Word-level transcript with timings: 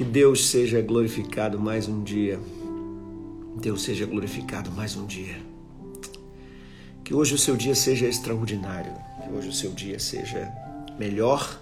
Que 0.00 0.04
Deus 0.04 0.48
seja 0.48 0.80
glorificado 0.80 1.60
mais 1.60 1.86
um 1.86 2.02
dia. 2.02 2.40
Deus 3.60 3.82
seja 3.82 4.06
glorificado 4.06 4.70
mais 4.70 4.96
um 4.96 5.04
dia. 5.04 5.36
Que 7.04 7.12
hoje 7.12 7.34
o 7.34 7.38
seu 7.38 7.54
dia 7.54 7.74
seja 7.74 8.06
extraordinário. 8.06 8.94
Que 9.22 9.30
hoje 9.30 9.50
o 9.50 9.52
seu 9.52 9.72
dia 9.72 9.98
seja 9.98 10.50
melhor 10.98 11.60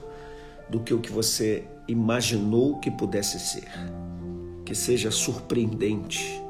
do 0.71 0.79
que 0.79 0.95
o 0.95 1.01
que 1.01 1.11
você 1.11 1.65
imaginou 1.89 2.79
que 2.79 2.93
pudesse 2.93 3.41
ser. 3.41 3.69
Que 4.65 4.73
seja 4.73 5.11
surpreendente. 5.11 6.41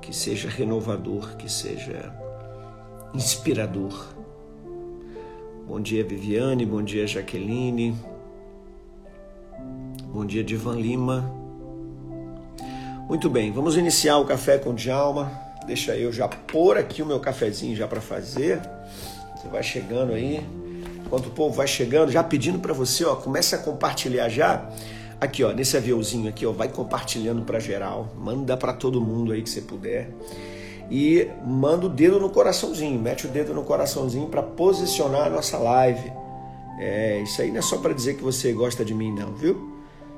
Que 0.00 0.16
seja 0.16 0.48
renovador. 0.48 1.36
Que 1.36 1.52
seja 1.52 2.10
inspirador. 3.12 4.14
Bom 5.68 5.78
dia, 5.78 6.02
Viviane. 6.02 6.64
Bom 6.64 6.82
dia, 6.82 7.06
Jaqueline. 7.06 7.94
Bom 10.16 10.24
dia, 10.24 10.42
Divan 10.42 10.76
Lima. 10.76 11.30
Muito 13.06 13.28
bem, 13.28 13.52
vamos 13.52 13.76
iniciar 13.76 14.16
o 14.16 14.24
café 14.24 14.56
com 14.56 14.74
Djalma. 14.74 15.30
Deixa 15.66 15.94
eu 15.94 16.10
já 16.10 16.26
pôr 16.26 16.78
aqui 16.78 17.02
o 17.02 17.06
meu 17.06 17.20
cafezinho 17.20 17.76
já 17.76 17.86
para 17.86 18.00
fazer. 18.00 18.62
Você 19.36 19.46
vai 19.48 19.62
chegando 19.62 20.14
aí. 20.14 20.42
Enquanto 21.04 21.26
o 21.26 21.30
povo 21.32 21.54
vai 21.54 21.68
chegando, 21.68 22.10
já 22.10 22.24
pedindo 22.24 22.58
para 22.58 22.72
você, 22.72 23.04
ó, 23.04 23.14
comece 23.14 23.54
a 23.54 23.58
compartilhar 23.58 24.30
já. 24.30 24.66
Aqui, 25.20 25.44
ó, 25.44 25.52
nesse 25.52 25.76
aviãozinho 25.76 26.30
aqui, 26.30 26.46
ó, 26.46 26.50
vai 26.50 26.70
compartilhando 26.70 27.42
para 27.42 27.60
geral. 27.60 28.08
Manda 28.16 28.56
para 28.56 28.72
todo 28.72 29.02
mundo 29.02 29.32
aí 29.32 29.42
que 29.42 29.50
você 29.50 29.60
puder. 29.60 30.08
E 30.90 31.28
manda 31.44 31.84
o 31.84 31.90
dedo 31.90 32.18
no 32.18 32.30
coraçãozinho, 32.30 32.98
mete 32.98 33.26
o 33.26 33.28
dedo 33.28 33.52
no 33.52 33.64
coraçãozinho 33.64 34.28
para 34.28 34.42
posicionar 34.42 35.26
a 35.26 35.30
nossa 35.30 35.58
live. 35.58 36.10
É, 36.78 37.20
isso 37.20 37.42
aí 37.42 37.50
não 37.50 37.58
é 37.58 37.62
só 37.62 37.76
para 37.76 37.92
dizer 37.92 38.16
que 38.16 38.22
você 38.22 38.54
gosta 38.54 38.82
de 38.82 38.94
mim, 38.94 39.12
não, 39.12 39.34
viu? 39.34 39.75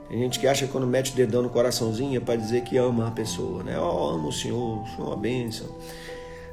Tem 0.09 0.19
gente 0.19 0.41
que 0.41 0.47
acha 0.47 0.67
que 0.67 0.73
quando 0.73 0.87
mete 0.87 1.13
o 1.13 1.15
dedão 1.15 1.43
no 1.43 1.51
coraçãozinho 1.51 2.17
é 2.17 2.21
para 2.21 2.37
dizer 2.37 2.63
que 2.63 2.79
ama 2.79 3.09
a 3.09 3.11
pessoa, 3.11 3.63
né? 3.63 3.79
Oh, 3.79 4.09
amo 4.09 4.29
o 4.29 4.33
Senhor, 4.33 4.83
o 4.83 4.87
Senhor 4.87 5.03
é 5.03 5.05
uma 5.05 5.17
bênção. 5.17 5.67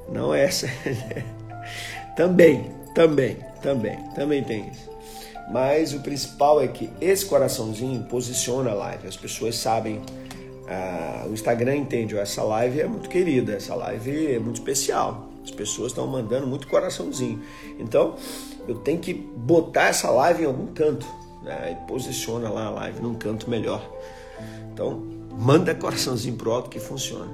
Não 0.10 0.34
é 0.34 0.44
essa. 0.44 0.68
também, 2.18 2.70
também, 2.94 3.38
também, 3.62 3.98
também 4.14 4.44
tem 4.44 4.68
isso. 4.68 4.90
Mas 5.50 5.94
o 5.94 6.02
principal 6.02 6.62
é 6.62 6.68
que 6.68 6.90
esse 7.00 7.26
coraçãozinho 7.26 8.04
posiciona 8.04 8.72
a 8.72 8.74
live. 8.74 9.08
As 9.08 9.16
pessoas 9.16 9.56
sabem, 9.56 10.02
ah, 10.68 11.26
o 11.30 11.34
Instagram 11.34 11.78
entende, 11.78 12.18
essa 12.18 12.44
live 12.44 12.82
é 12.82 12.88
muito 12.88 13.08
querida, 13.08 13.54
essa 13.54 13.74
live 13.74 14.34
é 14.34 14.40
muito 14.40 14.56
especial. 14.56 15.30
As 15.42 15.52
pessoas 15.52 15.92
estão 15.92 16.06
mandando 16.08 16.46
muito 16.46 16.68
coraçãozinho. 16.68 17.42
Então, 17.80 18.16
eu 18.68 18.76
tenho 18.76 19.00
que 19.00 19.14
botar 19.14 19.90
essa 19.90 20.10
live 20.10 20.44
em 20.44 20.46
algum 20.48 20.68
canto 20.68 21.06
né? 21.46 21.72
e 21.72 21.88
posiciona 21.88 22.50
lá 22.50 22.66
a 22.66 22.70
live 22.72 23.02
num 23.02 23.14
canto 23.14 23.50
melhor. 23.50 23.82
Então, 24.74 25.00
manda 25.38 25.74
coraçãozinho 25.74 26.36
pro 26.36 26.52
alto 26.52 26.70
que 26.70 26.80
funciona. 26.80 27.32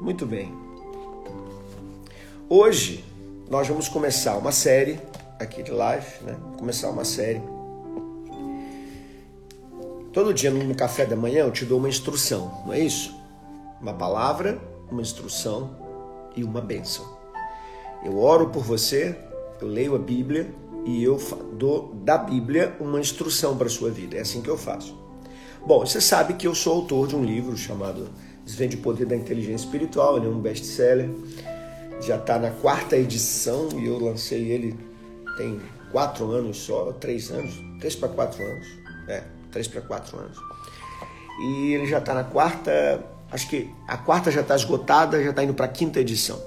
Muito 0.00 0.24
bem. 0.24 0.54
Hoje 2.48 3.04
nós 3.50 3.68
vamos 3.68 3.88
começar 3.88 4.36
uma 4.36 4.52
série 4.52 4.98
aqui 5.38 5.62
de 5.62 5.70
live, 5.70 6.06
né? 6.22 6.36
Começar 6.58 6.88
uma 6.90 7.04
série. 7.04 7.42
Todo 10.12 10.32
dia 10.32 10.50
no 10.50 10.74
café 10.74 11.04
da 11.04 11.16
manhã 11.16 11.40
eu 11.40 11.50
te 11.50 11.64
dou 11.64 11.78
uma 11.78 11.88
instrução, 11.88 12.62
não 12.64 12.72
é 12.72 12.78
isso? 12.78 13.14
Uma 13.80 13.92
palavra, 13.92 14.60
uma 14.90 15.02
instrução 15.02 15.76
e 16.36 16.44
uma 16.44 16.60
bênção. 16.60 17.04
Eu 18.04 18.18
oro 18.18 18.48
por 18.50 18.62
você, 18.62 19.16
eu 19.60 19.66
leio 19.66 19.94
a 19.96 19.98
Bíblia 19.98 20.54
e 20.84 21.02
eu 21.02 21.18
dou 21.52 21.94
da 21.94 22.18
Bíblia 22.18 22.76
uma 22.78 23.00
instrução 23.00 23.56
para 23.56 23.66
a 23.66 23.70
sua 23.70 23.90
vida. 23.90 24.16
É 24.16 24.20
assim 24.20 24.42
que 24.42 24.48
eu 24.48 24.58
faço. 24.58 24.96
Bom, 25.66 25.80
você 25.80 26.00
sabe 26.00 26.34
que 26.34 26.46
eu 26.46 26.54
sou 26.54 26.74
autor 26.74 27.08
de 27.08 27.16
um 27.16 27.24
livro 27.24 27.56
chamado 27.56 28.08
Desvende 28.44 28.76
o 28.76 28.80
Poder 28.80 29.06
da 29.06 29.16
Inteligência 29.16 29.64
Espiritual, 29.64 30.18
ele 30.18 30.26
é 30.26 30.28
um 30.28 30.40
best-seller. 30.40 31.08
Já 32.00 32.16
está 32.16 32.38
na 32.38 32.50
quarta 32.50 32.96
edição 32.96 33.68
e 33.78 33.86
eu 33.86 33.98
lancei 33.98 34.50
ele 34.50 34.78
tem 35.38 35.58
quatro 35.90 36.30
anos 36.30 36.58
só, 36.58 36.92
três 36.92 37.30
anos, 37.30 37.54
três 37.80 37.96
para 37.96 38.08
quatro 38.10 38.42
anos. 38.42 38.66
É, 39.08 39.22
três 39.50 39.66
para 39.66 39.80
quatro 39.80 40.18
anos. 40.18 40.36
E 41.40 41.72
ele 41.72 41.86
já 41.86 41.98
está 41.98 42.12
na 42.12 42.24
quarta, 42.24 43.02
acho 43.30 43.48
que 43.48 43.70
a 43.88 43.96
quarta 43.96 44.30
já 44.30 44.42
está 44.42 44.54
esgotada, 44.54 45.22
já 45.22 45.30
está 45.30 45.42
indo 45.42 45.54
para 45.54 45.64
a 45.64 45.68
quinta 45.68 45.98
edição 45.98 46.40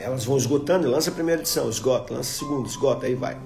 elas 0.00 0.24
vão 0.24 0.36
esgotando, 0.36 0.88
lança 0.88 1.10
a 1.10 1.12
primeira 1.12 1.40
edição, 1.40 1.68
esgota, 1.68 2.14
lança 2.14 2.30
a 2.30 2.38
segunda, 2.38 2.68
esgota, 2.68 3.06
aí 3.06 3.14
vai. 3.14 3.36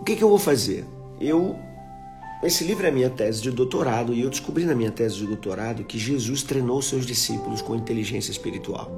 O 0.00 0.04
que, 0.04 0.16
que 0.16 0.22
eu 0.22 0.28
vou 0.28 0.38
fazer? 0.38 0.84
Eu 1.20 1.56
esse 2.40 2.62
livro 2.62 2.86
é 2.86 2.88
a 2.88 2.92
minha 2.92 3.10
tese 3.10 3.42
de 3.42 3.50
doutorado 3.50 4.14
e 4.14 4.20
eu 4.20 4.30
descobri 4.30 4.64
na 4.64 4.72
minha 4.72 4.92
tese 4.92 5.16
de 5.16 5.26
doutorado 5.26 5.82
que 5.82 5.98
Jesus 5.98 6.44
treinou 6.44 6.80
seus 6.80 7.04
discípulos 7.04 7.60
com 7.60 7.74
inteligência 7.74 8.30
espiritual. 8.30 8.92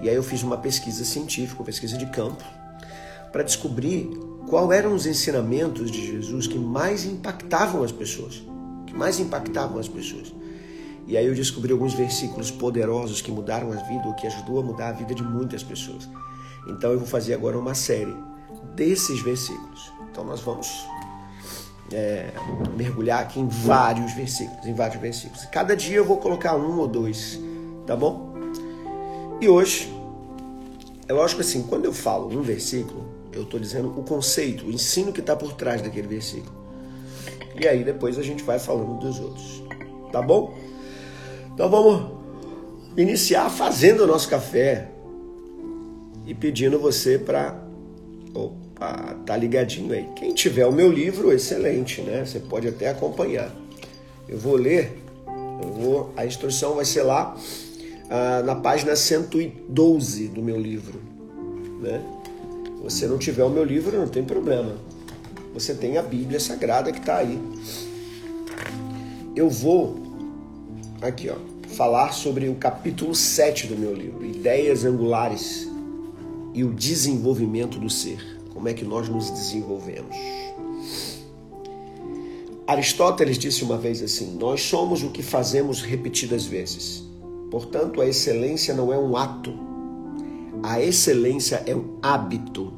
E 0.00 0.08
aí 0.08 0.14
eu 0.14 0.22
fiz 0.22 0.44
uma 0.44 0.56
pesquisa 0.56 1.04
científica, 1.04 1.58
uma 1.58 1.66
pesquisa 1.66 1.98
de 1.98 2.06
campo, 2.06 2.44
para 3.32 3.42
descobrir 3.42 4.08
qual 4.48 4.72
eram 4.72 4.94
os 4.94 5.04
ensinamentos 5.04 5.90
de 5.90 6.06
Jesus 6.06 6.46
que 6.46 6.58
mais 6.58 7.04
impactavam 7.04 7.82
as 7.82 7.90
pessoas, 7.90 8.40
que 8.86 8.94
mais 8.94 9.18
impactavam 9.18 9.78
as 9.80 9.88
pessoas. 9.88 10.32
E 11.08 11.16
aí 11.16 11.24
eu 11.24 11.34
descobri 11.34 11.72
alguns 11.72 11.94
versículos 11.94 12.50
poderosos 12.50 13.22
que 13.22 13.32
mudaram 13.32 13.72
a 13.72 13.76
vida, 13.76 14.06
ou 14.06 14.14
que 14.14 14.26
ajudou 14.26 14.60
a 14.60 14.62
mudar 14.62 14.90
a 14.90 14.92
vida 14.92 15.14
de 15.14 15.22
muitas 15.22 15.62
pessoas. 15.62 16.06
Então 16.68 16.92
eu 16.92 16.98
vou 16.98 17.08
fazer 17.08 17.32
agora 17.32 17.58
uma 17.58 17.74
série 17.74 18.14
desses 18.76 19.22
versículos. 19.22 19.90
Então 20.10 20.22
nós 20.22 20.42
vamos 20.42 20.68
é, 21.90 22.30
mergulhar 22.76 23.22
aqui 23.22 23.40
em 23.40 23.48
vários 23.48 24.12
versículos, 24.12 24.66
em 24.66 24.74
vários 24.74 25.00
versículos. 25.00 25.46
Cada 25.46 25.74
dia 25.74 25.96
eu 25.96 26.04
vou 26.04 26.18
colocar 26.18 26.54
um 26.56 26.78
ou 26.78 26.86
dois, 26.86 27.40
tá 27.86 27.96
bom? 27.96 28.34
E 29.40 29.48
hoje, 29.48 29.90
é 31.08 31.12
lógico 31.14 31.40
assim, 31.40 31.62
quando 31.62 31.86
eu 31.86 31.92
falo 31.92 32.28
um 32.38 32.42
versículo, 32.42 33.06
eu 33.32 33.44
estou 33.44 33.58
dizendo 33.58 33.98
o 33.98 34.02
conceito, 34.02 34.66
o 34.66 34.70
ensino 34.70 35.10
que 35.10 35.20
está 35.20 35.34
por 35.34 35.54
trás 35.54 35.80
daquele 35.80 36.06
versículo. 36.06 36.52
E 37.58 37.66
aí 37.66 37.82
depois 37.82 38.18
a 38.18 38.22
gente 38.22 38.42
vai 38.42 38.58
falando 38.58 38.98
dos 38.98 39.18
outros, 39.18 39.62
tá 40.12 40.20
bom? 40.20 40.68
Então 41.58 41.68
vamos 41.68 42.12
iniciar 42.96 43.50
fazendo 43.50 44.04
o 44.04 44.06
nosso 44.06 44.28
café 44.28 44.86
e 46.24 46.32
pedindo 46.32 46.78
você 46.78 47.18
para 47.18 47.60
opa, 48.32 49.16
tá 49.26 49.36
ligadinho 49.36 49.92
aí. 49.92 50.06
Quem 50.14 50.32
tiver 50.32 50.64
o 50.66 50.70
meu 50.70 50.88
livro, 50.88 51.32
excelente, 51.32 52.00
né? 52.00 52.24
Você 52.24 52.38
pode 52.38 52.68
até 52.68 52.90
acompanhar. 52.90 53.52
Eu 54.28 54.38
vou 54.38 54.54
ler, 54.54 55.02
eu 55.60 55.72
vou, 55.72 56.12
a 56.16 56.24
instrução 56.24 56.76
vai 56.76 56.84
ser 56.84 57.02
lá 57.02 57.36
ah, 58.08 58.40
na 58.44 58.54
página 58.54 58.94
112 58.94 60.28
do 60.28 60.40
meu 60.40 60.60
livro, 60.60 61.00
né? 61.80 62.00
Se 62.76 62.82
você 62.84 63.06
não 63.08 63.18
tiver 63.18 63.42
o 63.42 63.50
meu 63.50 63.64
livro, 63.64 63.98
não 63.98 64.06
tem 64.06 64.22
problema. 64.22 64.76
Você 65.54 65.74
tem 65.74 65.98
a 65.98 66.02
Bíblia 66.02 66.38
Sagrada 66.38 66.92
que 66.92 67.00
está 67.00 67.16
aí. 67.16 67.36
Eu 69.34 69.50
vou 69.50 70.07
aqui, 71.00 71.30
ó, 71.30 71.36
falar 71.68 72.12
sobre 72.12 72.48
o 72.48 72.54
capítulo 72.54 73.14
7 73.14 73.66
do 73.68 73.76
meu 73.76 73.94
livro, 73.94 74.24
Ideias 74.24 74.84
Angulares 74.84 75.68
e 76.54 76.64
o 76.64 76.72
desenvolvimento 76.72 77.78
do 77.78 77.88
ser. 77.88 78.18
Como 78.52 78.68
é 78.68 78.74
que 78.74 78.84
nós 78.84 79.08
nos 79.08 79.30
desenvolvemos? 79.30 80.16
Aristóteles 82.66 83.38
disse 83.38 83.62
uma 83.62 83.78
vez 83.78 84.02
assim: 84.02 84.36
Nós 84.36 84.62
somos 84.62 85.02
o 85.02 85.10
que 85.10 85.22
fazemos 85.22 85.80
repetidas 85.80 86.44
vezes. 86.44 87.04
Portanto, 87.50 88.00
a 88.00 88.06
excelência 88.06 88.74
não 88.74 88.92
é 88.92 88.98
um 88.98 89.16
ato, 89.16 89.54
a 90.62 90.80
excelência 90.82 91.62
é 91.66 91.74
um 91.74 91.96
hábito. 92.02 92.72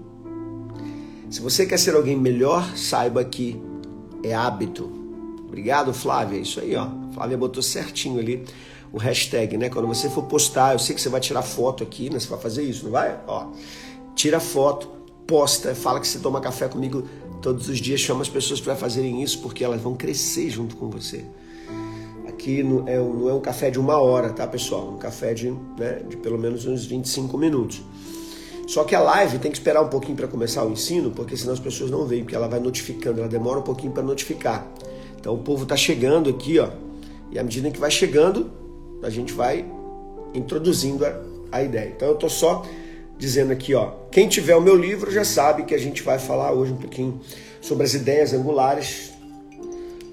Se 1.28 1.40
você 1.40 1.64
quer 1.64 1.78
ser 1.78 1.94
alguém 1.94 2.16
melhor, 2.16 2.76
saiba 2.76 3.24
que 3.24 3.60
é 4.22 4.34
hábito. 4.34 4.99
Obrigado, 5.50 5.92
Flávia. 5.92 6.38
É 6.38 6.42
isso 6.42 6.60
aí, 6.60 6.74
ó. 6.76 6.88
Flávia 7.12 7.36
botou 7.36 7.62
certinho 7.62 8.18
ali 8.18 8.44
o 8.92 8.98
hashtag, 8.98 9.56
né? 9.56 9.68
Quando 9.68 9.86
você 9.86 10.08
for 10.08 10.22
postar, 10.22 10.72
eu 10.72 10.78
sei 10.78 10.94
que 10.94 11.00
você 11.00 11.08
vai 11.08 11.20
tirar 11.20 11.42
foto 11.42 11.82
aqui, 11.82 12.08
né? 12.08 12.18
Você 12.18 12.28
vai 12.28 12.40
fazer 12.40 12.62
isso, 12.62 12.84
não 12.84 12.92
vai? 12.92 13.18
Ó, 13.26 13.48
tira 14.14 14.40
foto, 14.40 14.88
posta, 15.26 15.74
fala 15.74 16.00
que 16.00 16.08
você 16.08 16.18
toma 16.18 16.40
café 16.40 16.68
comigo 16.68 17.04
Todos 17.40 17.68
os 17.70 17.78
dias 17.78 18.00
chama 18.00 18.20
as 18.20 18.28
pessoas 18.28 18.60
para 18.60 18.76
fazerem 18.76 19.22
isso 19.22 19.40
porque 19.40 19.64
elas 19.64 19.80
vão 19.80 19.94
crescer 19.94 20.50
junto 20.50 20.76
com 20.76 20.90
você. 20.90 21.24
Aqui 22.28 22.62
não 22.62 22.86
é, 22.86 22.98
não 22.98 23.28
é 23.28 23.34
um 23.34 23.40
café 23.40 23.70
de 23.70 23.80
uma 23.80 23.98
hora, 23.98 24.30
tá, 24.30 24.46
pessoal? 24.46 24.90
Um 24.90 24.98
café 24.98 25.32
de, 25.32 25.50
né, 25.50 26.02
de 26.06 26.18
pelo 26.18 26.38
menos 26.38 26.66
uns 26.66 26.84
25 26.84 27.38
minutos. 27.38 27.82
Só 28.66 28.84
que 28.84 28.94
a 28.94 29.00
live 29.00 29.38
tem 29.38 29.50
que 29.50 29.56
esperar 29.56 29.82
um 29.82 29.88
pouquinho 29.88 30.16
para 30.16 30.28
começar 30.28 30.64
o 30.64 30.70
ensino, 30.70 31.10
porque 31.10 31.36
senão 31.36 31.54
as 31.54 31.58
pessoas 31.58 31.90
não 31.90 32.06
veem, 32.06 32.22
porque 32.22 32.36
ela 32.36 32.46
vai 32.46 32.60
notificando, 32.60 33.20
ela 33.20 33.28
demora 33.28 33.58
um 33.58 33.62
pouquinho 33.62 33.92
para 33.92 34.02
notificar. 34.02 34.70
Então 35.20 35.34
o 35.34 35.38
povo 35.38 35.64
está 35.64 35.76
chegando 35.76 36.30
aqui, 36.30 36.58
ó, 36.58 36.70
e 37.30 37.38
à 37.38 37.42
medida 37.42 37.70
que 37.70 37.78
vai 37.78 37.90
chegando, 37.90 38.50
a 39.02 39.10
gente 39.10 39.32
vai 39.32 39.64
introduzindo 40.34 41.04
a, 41.04 41.20
a 41.52 41.62
ideia. 41.62 41.92
Então 41.94 42.08
eu 42.08 42.14
estou 42.14 42.30
só 42.30 42.66
dizendo 43.18 43.52
aqui, 43.52 43.74
ó, 43.74 43.92
quem 44.10 44.26
tiver 44.26 44.56
o 44.56 44.62
meu 44.62 44.74
livro 44.74 45.10
já 45.10 45.24
sabe 45.24 45.64
que 45.64 45.74
a 45.74 45.78
gente 45.78 46.02
vai 46.02 46.18
falar 46.18 46.52
hoje 46.52 46.72
um 46.72 46.76
pouquinho 46.76 47.20
sobre 47.60 47.84
as 47.84 47.92
ideias 47.92 48.32
angulares 48.32 49.12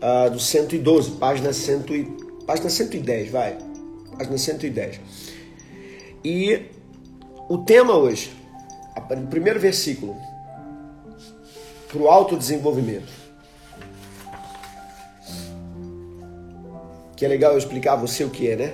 uh, 0.01 0.29
do 0.29 0.39
112, 0.39 1.11
página, 1.11 1.53
100, 1.53 2.17
página 2.45 2.69
110, 2.69 3.31
vai, 3.31 3.57
página 4.17 4.37
110. 4.37 4.99
E 6.23 6.65
o 7.47 7.59
tema 7.59 7.95
hoje, 7.95 8.29
o 8.95 9.27
primeiro 9.27 9.59
versículo, 9.59 10.17
para 11.87 11.97
o 11.97 12.09
autodesenvolvimento. 12.09 13.26
Que 17.17 17.25
é 17.25 17.27
legal 17.27 17.53
eu 17.53 17.57
explicar 17.57 17.93
a 17.93 17.95
você 17.95 18.23
o 18.23 18.29
que 18.29 18.47
é, 18.47 18.55
né? 18.55 18.73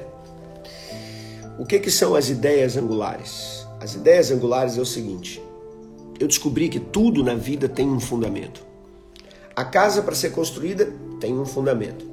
O 1.57 1.65
que, 1.65 1.79
que 1.79 1.89
são 1.89 2.13
as 2.13 2.29
ideias 2.29 2.75
angulares? 2.75 3.65
As 3.79 3.95
ideias 3.95 4.31
angulares 4.31 4.77
é 4.77 4.81
o 4.81 4.85
seguinte: 4.85 5.41
eu 6.19 6.27
descobri 6.27 6.67
que 6.67 6.79
tudo 6.79 7.23
na 7.23 7.35
vida 7.35 7.69
tem 7.69 7.87
um 7.87 8.01
fundamento. 8.01 8.65
A 9.55 9.63
casa 9.63 10.01
para 10.01 10.13
ser 10.13 10.31
construída 10.31 10.91
tem 11.21 11.39
um 11.39 11.45
fundamento. 11.45 12.05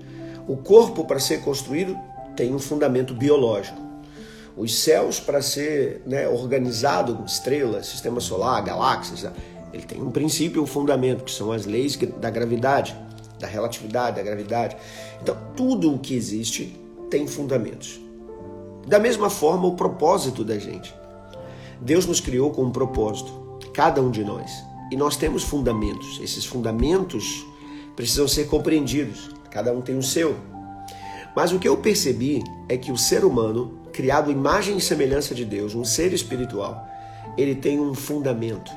O 0.46 0.56
corpo 0.56 1.04
para 1.04 1.18
ser 1.18 1.40
construído 1.40 1.98
tem 2.36 2.54
um 2.54 2.60
fundamento 2.60 3.12
biológico. 3.12 3.80
Os 4.56 4.78
céus 4.78 5.18
para 5.18 5.42
ser 5.42 6.02
né, 6.06 6.28
organizado, 6.28 7.24
estrelas, 7.26 7.86
sistema 7.86 8.20
solar, 8.20 8.62
galáxias, 8.62 9.28
ele 9.72 9.84
tem 9.84 10.00
um 10.00 10.10
princípio, 10.10 10.62
um 10.62 10.66
fundamento, 10.66 11.24
que 11.24 11.30
são 11.32 11.50
as 11.50 11.66
leis 11.66 11.96
da 11.96 12.30
gravidade, 12.30 12.96
da 13.40 13.46
relatividade, 13.46 14.16
da 14.16 14.22
gravidade. 14.22 14.76
Então, 15.20 15.36
tudo 15.56 15.92
o 15.92 15.98
que 15.98 16.14
existe 16.14 16.76
tem 17.10 17.26
fundamentos. 17.26 18.00
Da 18.86 18.98
mesma 18.98 19.28
forma, 19.28 19.66
o 19.66 19.74
propósito 19.74 20.44
da 20.44 20.58
gente. 20.58 20.94
Deus 21.80 22.06
nos 22.06 22.20
criou 22.20 22.50
com 22.50 22.62
um 22.62 22.70
propósito, 22.70 23.58
cada 23.72 24.00
um 24.02 24.10
de 24.10 24.22
nós. 24.22 24.50
E 24.92 24.96
nós 24.96 25.16
temos 25.16 25.42
fundamentos. 25.42 26.20
Esses 26.22 26.44
fundamentos 26.44 27.46
precisam 27.96 28.28
ser 28.28 28.46
compreendidos. 28.46 29.30
Cada 29.50 29.72
um 29.72 29.80
tem 29.80 29.96
o 29.96 30.02
seu. 30.02 30.36
Mas 31.34 31.52
o 31.52 31.58
que 31.58 31.68
eu 31.68 31.76
percebi 31.76 32.42
é 32.68 32.76
que 32.76 32.92
o 32.92 32.96
ser 32.96 33.24
humano, 33.24 33.78
criado 33.92 34.30
imagem 34.30 34.76
e 34.76 34.80
semelhança 34.80 35.34
de 35.34 35.44
Deus, 35.44 35.74
um 35.74 35.84
ser 35.84 36.12
espiritual, 36.12 36.86
ele 37.36 37.54
tem 37.54 37.80
um 37.80 37.94
fundamento. 37.94 38.70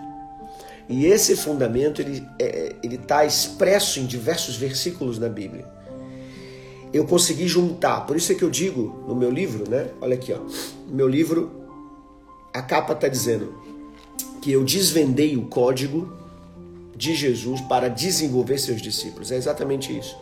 E 0.90 1.06
esse 1.06 1.36
fundamento 1.36 2.02
ele 2.02 2.26
é, 2.40 2.76
ele 2.84 2.96
está 2.96 3.26
expresso 3.26 4.00
em 4.00 4.06
diversos 4.06 4.56
versículos 4.56 5.18
na 5.18 5.30
Bíblia 5.30 5.66
eu 6.94 7.06
consegui 7.06 7.48
juntar. 7.48 8.02
Por 8.02 8.16
isso 8.16 8.32
é 8.32 8.36
que 8.36 8.44
eu 8.44 8.52
digo 8.52 9.04
no 9.08 9.16
meu 9.16 9.32
livro, 9.32 9.68
né? 9.70 9.90
Olha 10.00 10.14
aqui, 10.14 10.32
ó. 10.32 10.38
No 10.88 10.96
meu 10.96 11.08
livro, 11.08 11.52
a 12.54 12.62
capa 12.62 12.94
está 12.94 13.08
dizendo 13.08 13.54
que 14.42 14.52
eu 14.52 14.64
desvendei 14.64 15.36
o 15.36 15.48
código 15.48 16.14
de 16.96 17.16
Jesus 17.16 17.60
para 17.62 17.90
desenvolver 17.90 18.60
seus 18.60 18.80
discípulos. 18.80 19.32
É 19.32 19.36
exatamente 19.36 19.98
isso. 19.98 20.16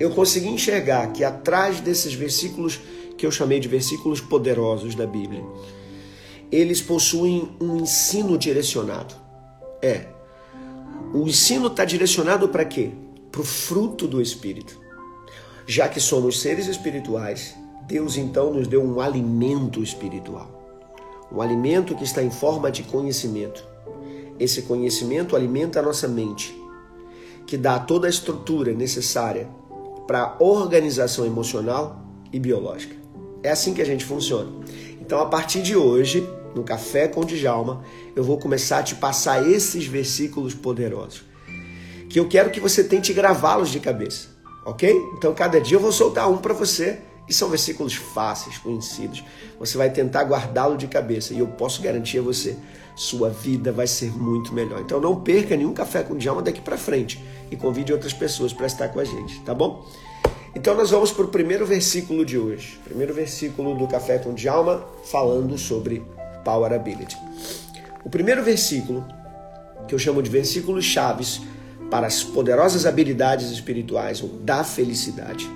Eu 0.00 0.10
consegui 0.10 0.48
enxergar 0.48 1.12
que 1.12 1.22
atrás 1.22 1.80
desses 1.80 2.14
versículos 2.14 2.80
que 3.18 3.26
eu 3.26 3.30
chamei 3.30 3.60
de 3.60 3.68
versículos 3.68 4.20
poderosos 4.20 4.94
da 4.94 5.06
Bíblia, 5.06 5.44
eles 6.50 6.80
possuem 6.80 7.50
um 7.60 7.78
ensino 7.78 8.38
direcionado. 8.38 9.14
É. 9.80 10.06
O 11.12 11.26
ensino 11.26 11.68
está 11.68 11.84
direcionado 11.84 12.48
para 12.48 12.64
quê? 12.64 12.90
Para 13.30 13.40
o 13.40 13.44
fruto 13.44 14.06
do 14.06 14.20
Espírito. 14.20 14.80
Já 15.66 15.88
que 15.88 16.00
somos 16.00 16.40
seres 16.40 16.66
espirituais, 16.66 17.54
Deus 17.86 18.16
então 18.16 18.52
nos 18.52 18.66
deu 18.66 18.82
um 18.82 19.00
alimento 19.00 19.82
espiritual. 19.82 20.58
Um 21.30 21.40
alimento 21.40 21.94
que 21.94 22.04
está 22.04 22.22
em 22.22 22.30
forma 22.30 22.70
de 22.70 22.82
conhecimento. 22.82 23.66
Esse 24.38 24.62
conhecimento 24.62 25.36
alimenta 25.36 25.80
a 25.80 25.82
nossa 25.82 26.08
mente, 26.08 26.56
que 27.46 27.56
dá 27.56 27.78
toda 27.78 28.06
a 28.06 28.10
estrutura 28.10 28.72
necessária 28.72 29.48
para 30.06 30.22
a 30.22 30.42
organização 30.42 31.26
emocional 31.26 32.02
e 32.32 32.38
biológica. 32.38 32.96
É 33.42 33.50
assim 33.50 33.74
que 33.74 33.82
a 33.82 33.86
gente 33.86 34.04
funciona. 34.04 34.50
Então, 35.00 35.20
a 35.20 35.26
partir 35.26 35.62
de 35.62 35.76
hoje, 35.76 36.26
no 36.58 36.64
Café 36.64 37.08
com 37.08 37.24
Djalma, 37.24 37.82
eu 38.14 38.22
vou 38.22 38.38
começar 38.38 38.80
a 38.80 38.82
te 38.82 38.94
passar 38.94 39.48
esses 39.48 39.86
versículos 39.86 40.52
poderosos. 40.52 41.22
Que 42.10 42.20
eu 42.20 42.28
quero 42.28 42.50
que 42.50 42.60
você 42.60 42.84
tente 42.84 43.12
gravá-los 43.12 43.70
de 43.70 43.80
cabeça 43.80 44.38
ok? 44.68 45.10
Então 45.16 45.34
cada 45.34 45.60
dia 45.60 45.76
eu 45.76 45.80
vou 45.80 45.90
soltar 45.90 46.30
um 46.30 46.36
para 46.36 46.52
você 46.52 46.98
e 47.26 47.32
são 47.32 47.48
versículos 47.48 47.94
fáceis, 47.94 48.58
conhecidos. 48.58 49.24
Você 49.58 49.76
vai 49.78 49.90
tentar 49.90 50.24
guardá-lo 50.24 50.76
de 50.76 50.86
cabeça 50.86 51.32
e 51.32 51.38
eu 51.38 51.46
posso 51.46 51.82
garantir 51.82 52.18
a 52.18 52.22
você, 52.22 52.56
sua 52.94 53.30
vida 53.30 53.72
vai 53.72 53.86
ser 53.86 54.10
muito 54.10 54.52
melhor. 54.52 54.80
Então 54.80 55.00
não 55.00 55.20
perca 55.20 55.56
nenhum 55.56 55.72
café 55.72 56.02
com 56.02 56.16
Djalma 56.16 56.42
daqui 56.42 56.60
para 56.60 56.76
frente 56.76 57.22
e 57.50 57.56
convide 57.56 57.92
outras 57.92 58.12
pessoas 58.12 58.52
para 58.52 58.66
estar 58.66 58.88
com 58.88 59.00
a 59.00 59.04
gente, 59.04 59.40
tá 59.40 59.54
bom? 59.54 59.86
Então 60.54 60.74
nós 60.74 60.90
vamos 60.90 61.12
para 61.12 61.24
o 61.24 61.28
primeiro 61.28 61.64
versículo 61.64 62.24
de 62.24 62.38
hoje. 62.38 62.78
Primeiro 62.84 63.14
versículo 63.14 63.74
do 63.74 63.86
Café 63.86 64.18
com 64.18 64.34
Djalma 64.34 64.84
falando 65.04 65.56
sobre 65.56 66.02
Power 66.44 66.72
Ability. 66.72 67.16
O 68.04 68.10
primeiro 68.10 68.42
versículo, 68.42 69.06
que 69.86 69.94
eu 69.94 69.98
chamo 69.98 70.22
de 70.22 70.30
versículos 70.30 70.84
chaves, 70.84 71.40
para 71.90 72.06
as 72.06 72.22
poderosas 72.22 72.86
habilidades 72.86 73.50
espirituais 73.50 74.22
ou 74.22 74.28
da 74.28 74.62
felicidade. 74.62 75.50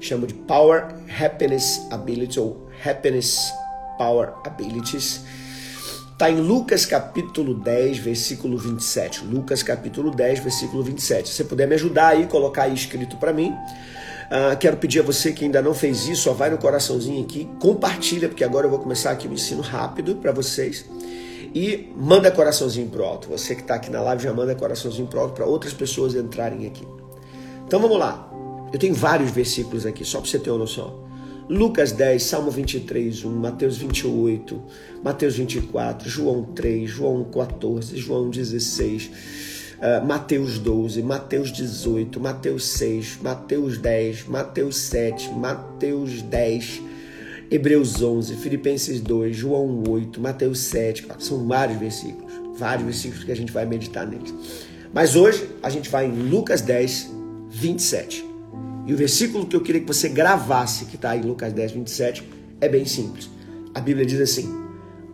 Chamo 0.00 0.26
de 0.26 0.34
Power 0.34 0.88
Happiness 1.18 1.86
Ability 1.90 2.38
ou 2.38 2.68
Happiness 2.84 3.52
Power 3.96 4.32
Abilities. 4.44 5.22
Está 6.12 6.30
em 6.30 6.40
Lucas 6.40 6.86
capítulo 6.86 7.54
10, 7.54 7.98
versículo 7.98 8.58
27. 8.58 9.24
Lucas 9.24 9.62
capítulo 9.62 10.10
10, 10.10 10.40
versículo 10.40 10.82
27. 10.82 11.28
Se 11.28 11.34
você 11.34 11.44
puder 11.44 11.66
me 11.66 11.74
ajudar 11.74 12.08
aí, 12.08 12.26
colocar 12.26 12.64
aí 12.64 12.74
escrito 12.74 13.16
para 13.16 13.32
mim. 13.32 13.52
Uh, 14.26 14.56
quero 14.58 14.76
pedir 14.76 15.00
a 15.00 15.02
você 15.02 15.32
que 15.32 15.44
ainda 15.44 15.60
não 15.60 15.74
fez 15.74 16.08
isso, 16.08 16.30
ó, 16.30 16.32
vai 16.32 16.50
no 16.50 16.58
coraçãozinho 16.58 17.22
aqui, 17.22 17.48
compartilha, 17.60 18.28
porque 18.28 18.42
agora 18.42 18.66
eu 18.66 18.70
vou 18.70 18.78
começar 18.78 19.10
aqui 19.10 19.26
o 19.26 19.30
um 19.30 19.34
ensino 19.34 19.60
rápido 19.60 20.16
para 20.16 20.32
vocês. 20.32 20.84
E 21.54 21.92
manda 21.96 22.30
coraçãozinho 22.32 22.88
pro 22.88 23.04
alto. 23.04 23.28
Você 23.28 23.54
que 23.54 23.60
está 23.60 23.76
aqui 23.76 23.88
na 23.88 24.00
live 24.00 24.24
já 24.24 24.32
manda 24.32 24.54
coraçãozinho 24.56 25.06
pro 25.06 25.20
alto 25.20 25.34
para 25.34 25.46
outras 25.46 25.72
pessoas 25.72 26.14
entrarem 26.14 26.66
aqui. 26.66 26.86
Então 27.64 27.80
vamos 27.80 27.98
lá. 27.98 28.28
Eu 28.72 28.78
tenho 28.78 28.94
vários 28.94 29.30
versículos 29.30 29.86
aqui, 29.86 30.04
só 30.04 30.20
para 30.20 30.28
você 30.28 30.38
ter 30.38 30.50
uma 30.50 30.58
noção. 30.58 31.04
Lucas 31.48 31.92
10, 31.92 32.22
Salmo 32.22 32.50
23, 32.50 33.24
1, 33.24 33.30
Mateus 33.30 33.76
28, 33.76 34.62
Mateus 35.02 35.36
24, 35.36 36.08
João 36.08 36.42
3, 36.42 36.90
João 36.90 37.22
14, 37.24 37.96
João 37.98 38.30
16, 38.30 39.10
uh, 39.84 40.04
Mateus 40.04 40.58
12, 40.58 41.02
Mateus 41.02 41.52
18, 41.52 42.18
Mateus 42.18 42.66
6, 42.68 43.18
Mateus 43.22 43.78
10, 43.78 44.26
Mateus 44.28 44.76
7, 44.76 45.30
Mateus 45.32 46.22
10, 46.22 46.82
Hebreus 47.50 48.02
11, 48.02 48.36
Filipenses 48.36 49.00
2, 49.00 49.36
João 49.36 49.84
8, 49.86 50.20
Mateus 50.20 50.60
7, 50.60 51.06
são 51.18 51.46
vários 51.46 51.78
versículos, 51.78 52.32
vários 52.56 52.86
versículos 52.86 53.24
que 53.24 53.32
a 53.32 53.36
gente 53.36 53.52
vai 53.52 53.66
meditar 53.66 54.06
neles. 54.06 54.34
Mas 54.92 55.14
hoje 55.14 55.50
a 55.62 55.68
gente 55.68 55.90
vai 55.90 56.06
em 56.06 56.30
Lucas 56.30 56.62
10, 56.62 57.10
27. 57.50 58.24
E 58.86 58.92
o 58.92 58.96
versículo 58.96 59.46
que 59.46 59.56
eu 59.56 59.60
queria 59.60 59.80
que 59.80 59.86
você 59.86 60.08
gravasse, 60.08 60.86
que 60.86 60.96
está 60.96 61.16
em 61.16 61.22
Lucas 61.22 61.52
10, 61.52 61.72
27, 61.72 62.28
é 62.60 62.68
bem 62.68 62.84
simples. 62.84 63.28
A 63.74 63.80
Bíblia 63.80 64.06
diz 64.06 64.20
assim: 64.20 64.54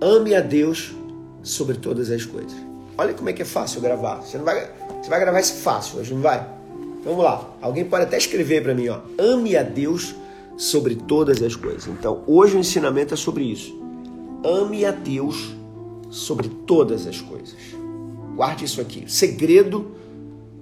ame 0.01 0.35
a 0.35 0.41
Deus 0.41 0.95
sobre 1.43 1.77
todas 1.77 2.11
as 2.11 2.25
coisas. 2.25 2.70
Olha 3.01 3.15
como 3.15 3.31
é 3.31 3.33
que 3.33 3.41
é 3.41 3.47
fácil 3.47 3.81
gravar. 3.81 4.17
Você 4.17 4.37
não 4.37 4.45
vai, 4.45 4.71
você 5.01 5.09
vai 5.09 5.19
gravar 5.19 5.41
isso 5.41 5.55
fácil, 5.55 6.01
hoje 6.01 6.13
não 6.13 6.21
vai? 6.21 6.47
Então 7.01 7.13
vamos 7.13 7.25
lá. 7.25 7.49
Alguém 7.63 7.83
pode 7.83 8.05
até 8.05 8.19
escrever 8.19 8.63
para 8.63 8.75
mim, 8.75 8.89
ó. 8.89 9.01
Ame 9.19 9.57
a 9.57 9.63
Deus 9.63 10.15
sobre 10.59 10.97
todas 10.97 11.41
as 11.41 11.57
coisas. 11.57 11.87
Então, 11.87 12.23
hoje 12.27 12.57
o 12.57 12.61
ensinamento 12.61 13.15
é 13.15 13.17
sobre 13.17 13.45
isso. 13.45 13.75
Ame 14.45 14.85
a 14.85 14.91
Deus 14.91 15.57
sobre 16.11 16.51
todas 16.67 17.07
as 17.07 17.23
coisas. 17.23 17.57
Guarde 18.37 18.67
isso 18.67 18.83
aqui. 18.83 19.05
O 19.07 19.09
segredo 19.09 19.93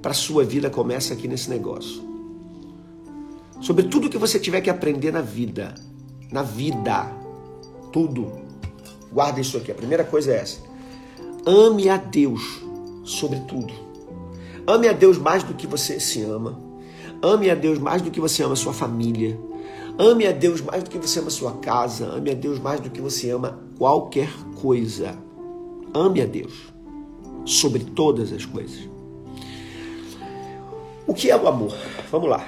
para 0.00 0.14
sua 0.14 0.44
vida 0.44 0.70
começa 0.70 1.14
aqui 1.14 1.26
nesse 1.26 1.50
negócio. 1.50 2.00
Sobre 3.60 3.82
tudo 3.82 4.08
que 4.08 4.16
você 4.16 4.38
tiver 4.38 4.60
que 4.60 4.70
aprender 4.70 5.10
na 5.10 5.22
vida. 5.22 5.74
Na 6.30 6.44
vida. 6.44 7.10
Tudo. 7.92 8.30
Guarde 9.12 9.40
isso 9.40 9.56
aqui. 9.56 9.72
A 9.72 9.74
primeira 9.74 10.04
coisa 10.04 10.30
é 10.30 10.36
essa. 10.36 10.67
Ame 11.48 11.88
a 11.88 11.96
Deus 11.96 12.60
sobre 13.04 13.40
tudo. 13.40 13.72
Ame 14.66 14.86
a 14.86 14.92
Deus 14.92 15.16
mais 15.16 15.42
do 15.42 15.54
que 15.54 15.66
você 15.66 15.98
se 15.98 16.20
ama. 16.20 16.60
Ame 17.22 17.48
a 17.48 17.54
Deus 17.54 17.78
mais 17.78 18.02
do 18.02 18.10
que 18.10 18.20
você 18.20 18.42
ama 18.42 18.54
sua 18.54 18.74
família. 18.74 19.40
Ame 19.98 20.26
a 20.26 20.30
Deus 20.30 20.60
mais 20.60 20.82
do 20.82 20.90
que 20.90 20.98
você 20.98 21.20
ama 21.20 21.30
sua 21.30 21.52
casa. 21.52 22.04
Ame 22.04 22.32
a 22.32 22.34
Deus 22.34 22.58
mais 22.58 22.80
do 22.80 22.90
que 22.90 23.00
você 23.00 23.30
ama 23.30 23.58
qualquer 23.78 24.28
coisa. 24.60 25.16
Ame 25.94 26.20
a 26.20 26.26
Deus 26.26 26.52
sobre 27.46 27.82
todas 27.82 28.30
as 28.30 28.44
coisas. 28.44 28.86
O 31.06 31.14
que 31.14 31.30
é 31.30 31.36
o 31.36 31.48
amor? 31.48 31.74
Vamos 32.10 32.28
lá. 32.28 32.46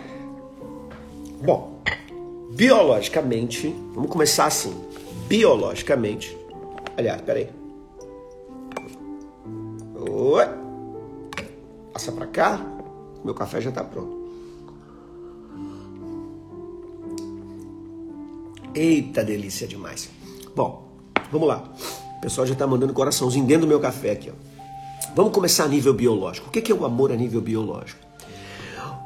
Bom, 1.42 1.80
biologicamente, 2.50 3.74
vamos 3.94 4.10
começar 4.10 4.44
assim. 4.44 4.74
Biologicamente, 5.26 6.36
aliás, 6.98 7.22
peraí. 7.22 7.59
Oi. 10.20 10.44
Passa 11.94 12.12
pra 12.12 12.26
cá. 12.26 12.60
Meu 13.24 13.32
café 13.32 13.58
já 13.58 13.72
tá 13.72 13.82
pronto. 13.82 14.20
Eita, 18.74 19.24
delícia 19.24 19.66
demais. 19.66 20.10
Bom, 20.54 20.86
vamos 21.32 21.48
lá. 21.48 21.64
O 22.18 22.20
pessoal 22.20 22.46
já 22.46 22.54
tá 22.54 22.66
mandando 22.66 22.92
coraçãozinho 22.92 23.46
dentro 23.46 23.62
do 23.62 23.66
meu 23.66 23.80
café 23.80 24.10
aqui, 24.10 24.30
ó. 24.30 24.34
Vamos 25.16 25.32
começar 25.32 25.64
a 25.64 25.68
nível 25.68 25.94
biológico. 25.94 26.48
O 26.48 26.50
que 26.50 26.70
é 26.70 26.74
o 26.74 26.84
amor 26.84 27.10
a 27.10 27.16
nível 27.16 27.40
biológico? 27.40 28.00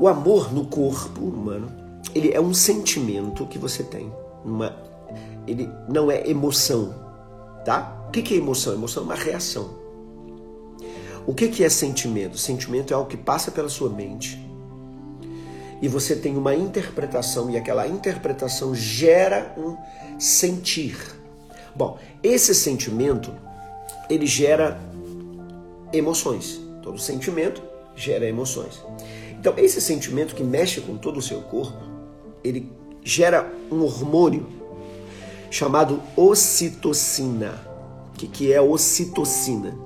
O 0.00 0.08
amor 0.08 0.52
no 0.52 0.66
corpo 0.66 1.20
humano, 1.20 1.70
ele 2.12 2.32
é 2.32 2.40
um 2.40 2.52
sentimento 2.52 3.46
que 3.46 3.56
você 3.56 3.84
tem. 3.84 4.12
Uma, 4.44 4.74
ele 5.46 5.70
não 5.88 6.10
é 6.10 6.28
emoção, 6.28 6.92
tá? 7.64 8.04
O 8.08 8.10
que 8.10 8.34
é 8.34 8.36
emoção? 8.36 8.72
Emoção 8.72 9.04
é 9.04 9.06
uma 9.06 9.14
reação. 9.14 9.83
O 11.26 11.34
que 11.34 11.64
é 11.64 11.68
sentimento? 11.68 12.36
Sentimento 12.36 12.92
é 12.92 12.94
algo 12.96 13.08
que 13.08 13.16
passa 13.16 13.50
pela 13.50 13.68
sua 13.68 13.88
mente 13.88 14.44
e 15.84 15.88
você 15.88 16.16
tem 16.16 16.34
uma 16.34 16.54
interpretação 16.54 17.50
e 17.50 17.58
aquela 17.58 17.86
interpretação 17.86 18.74
gera 18.74 19.54
um 19.58 19.76
sentir. 20.18 20.96
Bom, 21.74 21.98
esse 22.22 22.54
sentimento 22.54 23.30
ele 24.08 24.26
gera 24.26 24.80
emoções. 25.92 26.58
Todo 26.82 26.98
sentimento 26.98 27.62
gera 27.94 28.26
emoções. 28.26 28.82
Então, 29.38 29.52
esse 29.58 29.78
sentimento 29.78 30.34
que 30.34 30.42
mexe 30.42 30.80
com 30.80 30.96
todo 30.96 31.18
o 31.18 31.22
seu 31.22 31.42
corpo, 31.42 31.76
ele 32.42 32.72
gera 33.02 33.52
um 33.70 33.82
hormônio 33.82 34.46
chamado 35.50 36.02
ocitocina. 36.16 37.60
O 38.14 38.16
que, 38.16 38.26
que 38.26 38.52
é 38.52 38.60
ocitocina? 38.60 39.83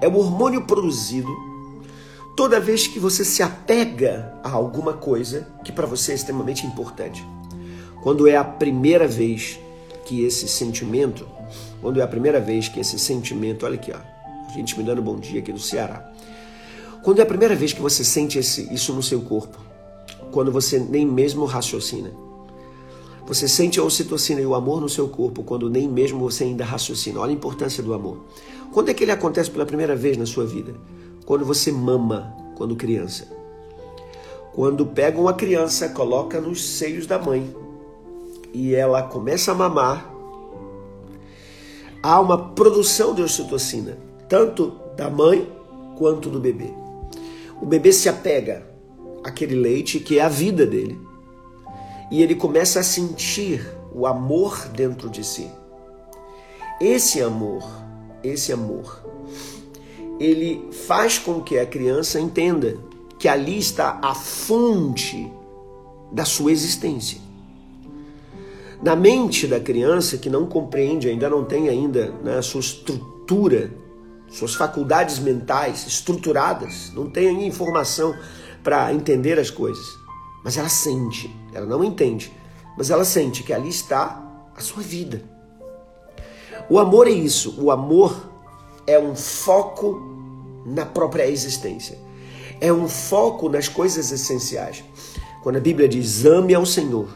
É 0.00 0.08
o 0.08 0.16
hormônio 0.16 0.62
produzido 0.62 1.28
toda 2.36 2.60
vez 2.60 2.86
que 2.86 3.00
você 3.00 3.24
se 3.24 3.42
apega 3.42 4.32
a 4.44 4.50
alguma 4.50 4.92
coisa 4.92 5.48
que 5.64 5.72
para 5.72 5.86
você 5.86 6.12
é 6.12 6.14
extremamente 6.14 6.64
importante. 6.64 7.26
Quando 8.00 8.28
é 8.28 8.36
a 8.36 8.44
primeira 8.44 9.08
vez 9.08 9.58
que 10.04 10.24
esse 10.24 10.46
sentimento, 10.46 11.26
quando 11.82 12.00
é 12.00 12.02
a 12.04 12.06
primeira 12.06 12.40
vez 12.40 12.68
que 12.68 12.78
esse 12.78 12.96
sentimento, 12.96 13.66
olha 13.66 13.74
aqui, 13.74 13.92
ó, 13.92 13.98
a 14.48 14.52
gente 14.52 14.78
me 14.78 14.84
dando 14.84 15.02
bom 15.02 15.16
dia 15.16 15.40
aqui 15.40 15.52
do 15.52 15.58
Ceará. 15.58 16.12
Quando 17.02 17.18
é 17.18 17.22
a 17.22 17.26
primeira 17.26 17.56
vez 17.56 17.72
que 17.72 17.80
você 17.80 18.04
sente 18.04 18.38
esse, 18.38 18.72
isso 18.72 18.92
no 18.92 19.02
seu 19.02 19.20
corpo, 19.22 19.58
quando 20.30 20.52
você 20.52 20.78
nem 20.78 21.04
mesmo 21.04 21.44
raciocina. 21.44 22.27
Você 23.28 23.46
sente 23.46 23.78
a 23.78 23.84
ocitocina 23.84 24.40
e 24.40 24.46
o 24.46 24.54
amor 24.54 24.80
no 24.80 24.88
seu 24.88 25.06
corpo 25.06 25.44
quando 25.44 25.70
nem 25.70 25.86
mesmo 25.86 26.18
você 26.18 26.44
ainda 26.44 26.64
raciocina. 26.64 27.20
Olha 27.20 27.30
a 27.30 27.34
importância 27.34 27.82
do 27.82 27.94
amor. 27.94 28.24
Quando 28.72 28.88
é 28.88 28.94
que 28.94 29.04
ele 29.04 29.12
acontece 29.12 29.50
pela 29.50 29.66
primeira 29.66 29.94
vez 29.94 30.16
na 30.16 30.26
sua 30.26 30.46
vida? 30.46 30.74
Quando 31.24 31.44
você 31.44 31.70
mama, 31.70 32.34
quando 32.56 32.74
criança. 32.74 33.28
Quando 34.54 34.84
pega 34.86 35.20
uma 35.20 35.34
criança, 35.34 35.90
coloca 35.90 36.40
nos 36.40 36.64
seios 36.64 37.06
da 37.06 37.18
mãe 37.18 37.54
e 38.52 38.74
ela 38.74 39.02
começa 39.02 39.52
a 39.52 39.54
mamar, 39.54 40.10
há 42.02 42.18
uma 42.18 42.54
produção 42.54 43.14
de 43.14 43.22
ocitocina, 43.22 43.98
tanto 44.28 44.72
da 44.96 45.10
mãe 45.10 45.46
quanto 45.96 46.30
do 46.30 46.40
bebê 46.40 46.72
o 47.60 47.66
bebê 47.66 47.92
se 47.92 48.08
apega 48.08 48.66
àquele 49.24 49.54
leite 49.54 49.98
que 49.98 50.18
é 50.18 50.22
a 50.22 50.28
vida 50.28 50.64
dele 50.64 50.98
e 52.10 52.22
ele 52.22 52.34
começa 52.34 52.80
a 52.80 52.82
sentir 52.82 53.66
o 53.92 54.06
amor 54.06 54.68
dentro 54.68 55.08
de 55.08 55.24
si. 55.24 55.50
Esse 56.80 57.22
amor, 57.22 57.62
esse 58.22 58.52
amor, 58.52 59.02
ele 60.20 60.68
faz 60.86 61.18
com 61.18 61.40
que 61.40 61.58
a 61.58 61.66
criança 61.66 62.20
entenda 62.20 62.76
que 63.18 63.28
ali 63.28 63.58
está 63.58 63.98
a 64.02 64.14
fonte 64.14 65.30
da 66.12 66.24
sua 66.24 66.52
existência. 66.52 67.18
Na 68.82 68.94
mente 68.94 69.46
da 69.46 69.58
criança 69.58 70.16
que 70.16 70.30
não 70.30 70.46
compreende, 70.46 71.08
ainda 71.08 71.28
não 71.28 71.44
tem 71.44 71.68
ainda 71.68 72.12
né, 72.22 72.38
a 72.38 72.42
sua 72.42 72.60
estrutura 72.60 73.72
suas 74.30 74.54
faculdades 74.54 75.18
mentais 75.18 75.86
estruturadas, 75.86 76.92
não 76.94 77.08
tem 77.08 77.46
informação 77.46 78.14
para 78.62 78.92
entender 78.92 79.38
as 79.38 79.50
coisas, 79.50 79.86
mas 80.44 80.56
ela 80.58 80.68
sente, 80.68 81.34
ela 81.52 81.66
não 81.66 81.82
entende, 81.82 82.32
mas 82.76 82.90
ela 82.90 83.04
sente 83.04 83.42
que 83.42 83.52
ali 83.52 83.68
está 83.68 84.22
a 84.56 84.60
sua 84.60 84.82
vida. 84.82 85.22
O 86.68 86.78
amor 86.78 87.06
é 87.06 87.12
isso, 87.12 87.54
o 87.60 87.70
amor 87.70 88.30
é 88.86 88.98
um 88.98 89.14
foco 89.14 90.02
na 90.66 90.84
própria 90.84 91.26
existência, 91.26 91.98
é 92.60 92.72
um 92.72 92.88
foco 92.88 93.48
nas 93.48 93.68
coisas 93.68 94.10
essenciais. 94.12 94.84
Quando 95.42 95.56
a 95.56 95.60
Bíblia 95.60 95.88
diz 95.88 96.24
ame 96.24 96.54
ao 96.54 96.66
Senhor 96.66 97.08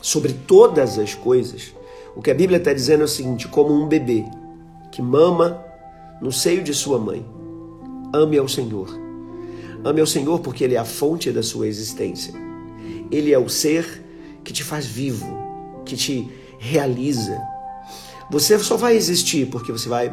sobre 0.00 0.32
todas 0.32 0.98
as 0.98 1.14
coisas, 1.14 1.74
o 2.14 2.22
que 2.22 2.30
a 2.30 2.34
Bíblia 2.34 2.58
está 2.58 2.72
dizendo 2.72 3.02
é 3.02 3.04
o 3.04 3.08
seguinte: 3.08 3.48
como 3.48 3.74
um 3.74 3.86
bebê 3.86 4.24
que 4.90 5.02
mama 5.02 5.62
no 6.20 6.32
seio 6.32 6.62
de 6.62 6.72
sua 6.72 6.98
mãe. 6.98 7.24
Ame 8.12 8.38
ao 8.38 8.48
Senhor. 8.48 8.88
Ame 9.84 10.00
ao 10.00 10.06
Senhor 10.06 10.40
porque 10.40 10.64
Ele 10.64 10.74
é 10.74 10.78
a 10.78 10.84
fonte 10.84 11.30
da 11.30 11.42
sua 11.42 11.66
existência. 11.66 12.45
Ele 13.10 13.32
é 13.32 13.38
o 13.38 13.48
ser 13.48 14.04
que 14.44 14.52
te 14.52 14.62
faz 14.62 14.86
vivo, 14.86 15.26
que 15.84 15.96
te 15.96 16.30
realiza. 16.58 17.40
Você 18.30 18.58
só 18.58 18.76
vai 18.76 18.96
existir 18.96 19.46
porque 19.46 19.72
você 19.72 19.88
vai 19.88 20.12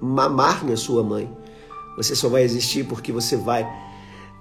mamar 0.00 0.64
na 0.64 0.76
sua 0.76 1.02
mãe. 1.02 1.30
Você 1.96 2.14
só 2.14 2.28
vai 2.28 2.42
existir 2.42 2.84
porque 2.84 3.10
você 3.10 3.36
vai 3.36 3.66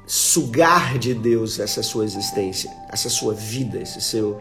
sugar 0.06 0.98
de 0.98 1.14
Deus 1.14 1.60
essa 1.60 1.84
sua 1.84 2.06
existência, 2.06 2.72
essa 2.90 3.10
sua 3.10 3.34
vida, 3.34 3.82
esse 3.82 4.00
seu, 4.00 4.40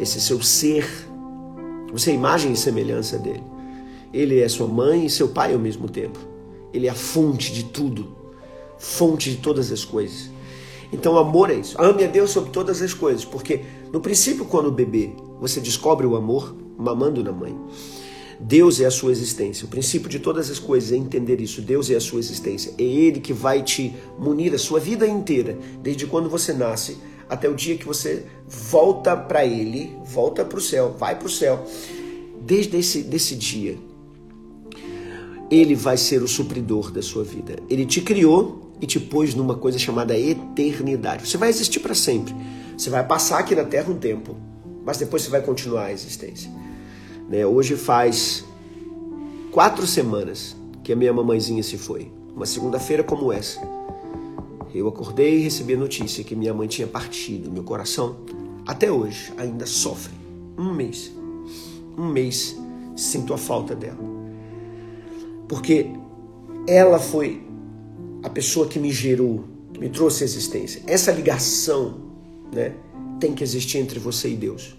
esse 0.00 0.20
seu 0.20 0.42
ser. 0.42 0.86
Você 1.92 2.10
é 2.10 2.14
imagem 2.14 2.52
e 2.52 2.56
semelhança 2.56 3.18
dele. 3.18 3.42
Ele 4.12 4.40
é 4.40 4.48
sua 4.48 4.66
mãe 4.66 5.06
e 5.06 5.10
seu 5.10 5.28
pai 5.28 5.52
ao 5.52 5.58
mesmo 5.58 5.88
tempo. 5.88 6.18
Ele 6.72 6.86
é 6.86 6.90
a 6.90 6.94
fonte 6.94 7.52
de 7.52 7.64
tudo, 7.64 8.16
fonte 8.78 9.30
de 9.30 9.36
todas 9.36 9.70
as 9.70 9.84
coisas. 9.84 10.30
Então, 10.92 11.18
amor 11.18 11.50
é 11.50 11.54
isso. 11.54 11.80
Ame 11.80 12.04
a 12.04 12.06
Deus 12.06 12.30
sobre 12.30 12.50
todas 12.50 12.80
as 12.80 12.94
coisas, 12.94 13.24
porque 13.24 13.62
no 13.92 14.00
princípio, 14.00 14.44
quando 14.44 14.70
bebê, 14.72 15.10
você 15.40 15.60
descobre 15.60 16.06
o 16.06 16.16
amor 16.16 16.54
mamando 16.78 17.22
na 17.22 17.32
mãe. 17.32 17.56
Deus 18.40 18.80
é 18.80 18.86
a 18.86 18.90
sua 18.90 19.10
existência. 19.10 19.66
O 19.66 19.68
princípio 19.68 20.08
de 20.08 20.20
todas 20.20 20.48
as 20.48 20.58
coisas 20.58 20.92
é 20.92 20.96
entender 20.96 21.40
isso. 21.40 21.60
Deus 21.60 21.90
é 21.90 21.96
a 21.96 22.00
sua 22.00 22.20
existência. 22.20 22.72
É 22.78 22.82
Ele 22.82 23.20
que 23.20 23.32
vai 23.32 23.62
te 23.62 23.94
munir 24.18 24.54
a 24.54 24.58
sua 24.58 24.78
vida 24.78 25.06
inteira, 25.06 25.58
desde 25.82 26.06
quando 26.06 26.30
você 26.30 26.52
nasce 26.52 26.98
até 27.28 27.48
o 27.48 27.54
dia 27.54 27.76
que 27.76 27.86
você 27.86 28.24
volta 28.46 29.16
para 29.16 29.44
Ele, 29.44 29.92
volta 30.04 30.44
para 30.44 30.58
o 30.58 30.62
céu, 30.62 30.94
vai 30.96 31.18
para 31.18 31.26
o 31.26 31.30
céu. 31.30 31.66
Desde 32.40 32.76
esse 32.78 33.02
desse 33.02 33.34
dia, 33.34 33.76
ele 35.50 35.74
vai 35.74 35.96
ser 35.96 36.22
o 36.22 36.28
supridor 36.28 36.90
da 36.90 37.02
sua 37.02 37.24
vida. 37.24 37.56
Ele 37.68 37.86
te 37.86 38.00
criou 38.00 38.67
e 38.80 38.86
te 38.86 38.98
pôs 39.00 39.34
numa 39.34 39.54
coisa 39.54 39.78
chamada 39.78 40.16
eternidade. 40.18 41.28
Você 41.28 41.36
vai 41.36 41.48
existir 41.48 41.80
para 41.80 41.94
sempre. 41.94 42.34
Você 42.76 42.90
vai 42.90 43.04
passar 43.06 43.38
aqui 43.38 43.54
na 43.54 43.64
Terra 43.64 43.90
um 43.90 43.98
tempo, 43.98 44.36
mas 44.84 44.98
depois 44.98 45.22
você 45.22 45.30
vai 45.30 45.42
continuar 45.42 45.86
a 45.86 45.92
existência. 45.92 46.50
Né? 47.28 47.44
Hoje 47.44 47.76
faz 47.76 48.44
quatro 49.50 49.86
semanas 49.86 50.56
que 50.82 50.92
a 50.92 50.96
minha 50.96 51.12
mamãezinha 51.12 51.62
se 51.62 51.76
foi. 51.76 52.10
Uma 52.34 52.46
segunda-feira 52.46 53.02
como 53.02 53.32
essa. 53.32 53.60
Eu 54.72 54.86
acordei 54.86 55.38
e 55.38 55.42
recebi 55.42 55.74
a 55.74 55.78
notícia 55.78 56.22
que 56.22 56.36
minha 56.36 56.54
mãe 56.54 56.68
tinha 56.68 56.86
partido. 56.86 57.50
Meu 57.50 57.64
coração, 57.64 58.16
até 58.66 58.90
hoje, 58.90 59.32
ainda 59.36 59.66
sofre. 59.66 60.12
Um 60.56 60.72
mês. 60.72 61.12
Um 61.96 62.06
mês 62.06 62.56
sinto 62.94 63.34
a 63.34 63.38
falta 63.38 63.74
dela 63.74 64.18
porque 65.48 65.90
ela 66.66 66.98
foi 66.98 67.42
a 68.22 68.28
pessoa 68.28 68.66
que 68.66 68.78
me 68.78 68.90
gerou, 68.90 69.44
que 69.72 69.80
me 69.80 69.88
trouxe 69.88 70.24
a 70.24 70.26
existência. 70.26 70.82
Essa 70.86 71.12
ligação, 71.12 71.94
né, 72.52 72.74
tem 73.20 73.34
que 73.34 73.42
existir 73.42 73.78
entre 73.78 73.98
você 73.98 74.30
e 74.30 74.36
Deus 74.36 74.76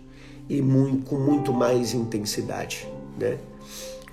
e 0.50 0.62
muito, 0.62 1.05
com 1.05 1.17
muito 1.17 1.53
mais 1.53 1.93
intensidade, 1.93 2.88
né? 3.19 3.38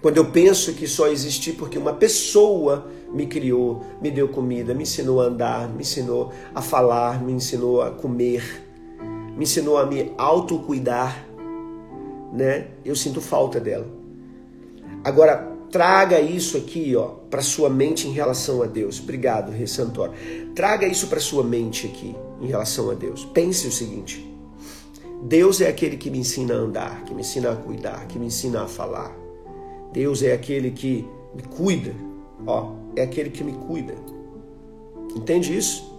Quando 0.02 0.18
eu 0.18 0.26
penso 0.26 0.74
que 0.74 0.86
só 0.86 1.08
existi 1.08 1.52
porque 1.52 1.78
uma 1.78 1.94
pessoa 1.94 2.86
me 3.12 3.26
criou, 3.26 3.82
me 4.00 4.10
deu 4.10 4.28
comida, 4.28 4.74
me 4.74 4.82
ensinou 4.82 5.20
a 5.20 5.24
andar, 5.24 5.68
me 5.68 5.80
ensinou 5.80 6.32
a 6.54 6.60
falar, 6.60 7.22
me 7.22 7.32
ensinou 7.32 7.80
a 7.80 7.90
comer, 7.90 8.62
me 9.36 9.44
ensinou 9.44 9.78
a 9.78 9.86
me 9.86 10.12
autocuidar, 10.18 11.26
né? 12.32 12.68
Eu 12.84 12.94
sinto 12.94 13.20
falta 13.20 13.58
dela. 13.58 13.86
Agora, 15.02 15.50
traga 15.70 16.20
isso 16.20 16.56
aqui, 16.56 16.94
ó, 16.94 17.14
para 17.36 17.42
sua 17.42 17.68
mente 17.68 18.08
em 18.08 18.12
relação 18.12 18.62
a 18.62 18.66
Deus. 18.66 18.98
Obrigado, 18.98 19.52
Rei 19.52 19.66
Santor. 19.66 20.10
Traga 20.54 20.86
isso 20.86 21.06
para 21.06 21.20
sua 21.20 21.44
mente 21.44 21.86
aqui 21.86 22.16
em 22.40 22.46
relação 22.46 22.90
a 22.90 22.94
Deus. 22.94 23.26
Pense 23.26 23.68
o 23.68 23.70
seguinte: 23.70 24.26
Deus 25.22 25.60
é 25.60 25.68
aquele 25.68 25.98
que 25.98 26.08
me 26.08 26.16
ensina 26.16 26.54
a 26.54 26.56
andar, 26.56 27.04
que 27.04 27.12
me 27.12 27.20
ensina 27.20 27.52
a 27.52 27.56
cuidar, 27.56 28.06
que 28.06 28.18
me 28.18 28.24
ensina 28.24 28.62
a 28.62 28.66
falar. 28.66 29.14
Deus 29.92 30.22
é 30.22 30.32
aquele 30.32 30.70
que 30.70 31.06
me 31.34 31.42
cuida. 31.42 31.94
Ó, 32.46 32.72
é 32.96 33.02
aquele 33.02 33.28
que 33.28 33.44
me 33.44 33.52
cuida. 33.52 33.94
Entende 35.14 35.54
isso? 35.54 35.94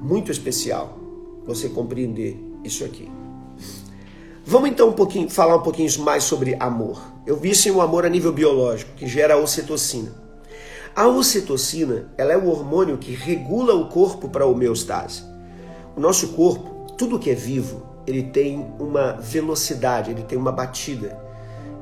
Muito 0.00 0.30
especial 0.30 0.96
você 1.44 1.68
compreender 1.68 2.38
isso 2.62 2.84
aqui. 2.84 3.10
Vamos 4.44 4.70
então 4.70 4.90
um 4.90 4.92
pouquinho 4.92 5.28
falar 5.28 5.56
um 5.56 5.62
pouquinho 5.62 5.90
mais 6.02 6.22
sobre 6.22 6.54
amor. 6.60 7.15
Eu 7.26 7.36
vi 7.36 7.54
sim 7.54 7.70
o 7.70 7.80
amor 7.80 8.06
a 8.06 8.08
nível 8.08 8.32
biológico, 8.32 8.92
que 8.96 9.06
gera 9.06 9.34
a 9.34 9.36
ocitocina. 9.36 10.12
A 10.94 11.06
ocitocina, 11.08 12.08
ela 12.16 12.32
é 12.32 12.36
o 12.36 12.48
hormônio 12.48 12.96
que 12.96 13.12
regula 13.12 13.74
o 13.74 13.88
corpo 13.88 14.28
para 14.28 14.44
a 14.44 14.46
homeostase. 14.46 15.22
O 15.96 16.00
nosso 16.00 16.28
corpo, 16.28 16.94
tudo 16.96 17.18
que 17.18 17.30
é 17.30 17.34
vivo, 17.34 17.84
ele 18.06 18.22
tem 18.22 18.66
uma 18.78 19.12
velocidade, 19.12 20.10
ele 20.10 20.22
tem 20.22 20.38
uma 20.38 20.52
batida, 20.52 21.18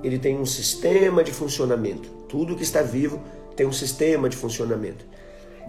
ele 0.02 0.18
tem 0.18 0.38
um 0.38 0.46
sistema 0.46 1.22
de 1.22 1.32
funcionamento. 1.32 2.08
Tudo 2.28 2.56
que 2.56 2.62
está 2.62 2.82
vivo 2.82 3.20
tem 3.54 3.66
um 3.66 3.72
sistema 3.72 4.28
de 4.28 4.36
funcionamento 4.36 5.04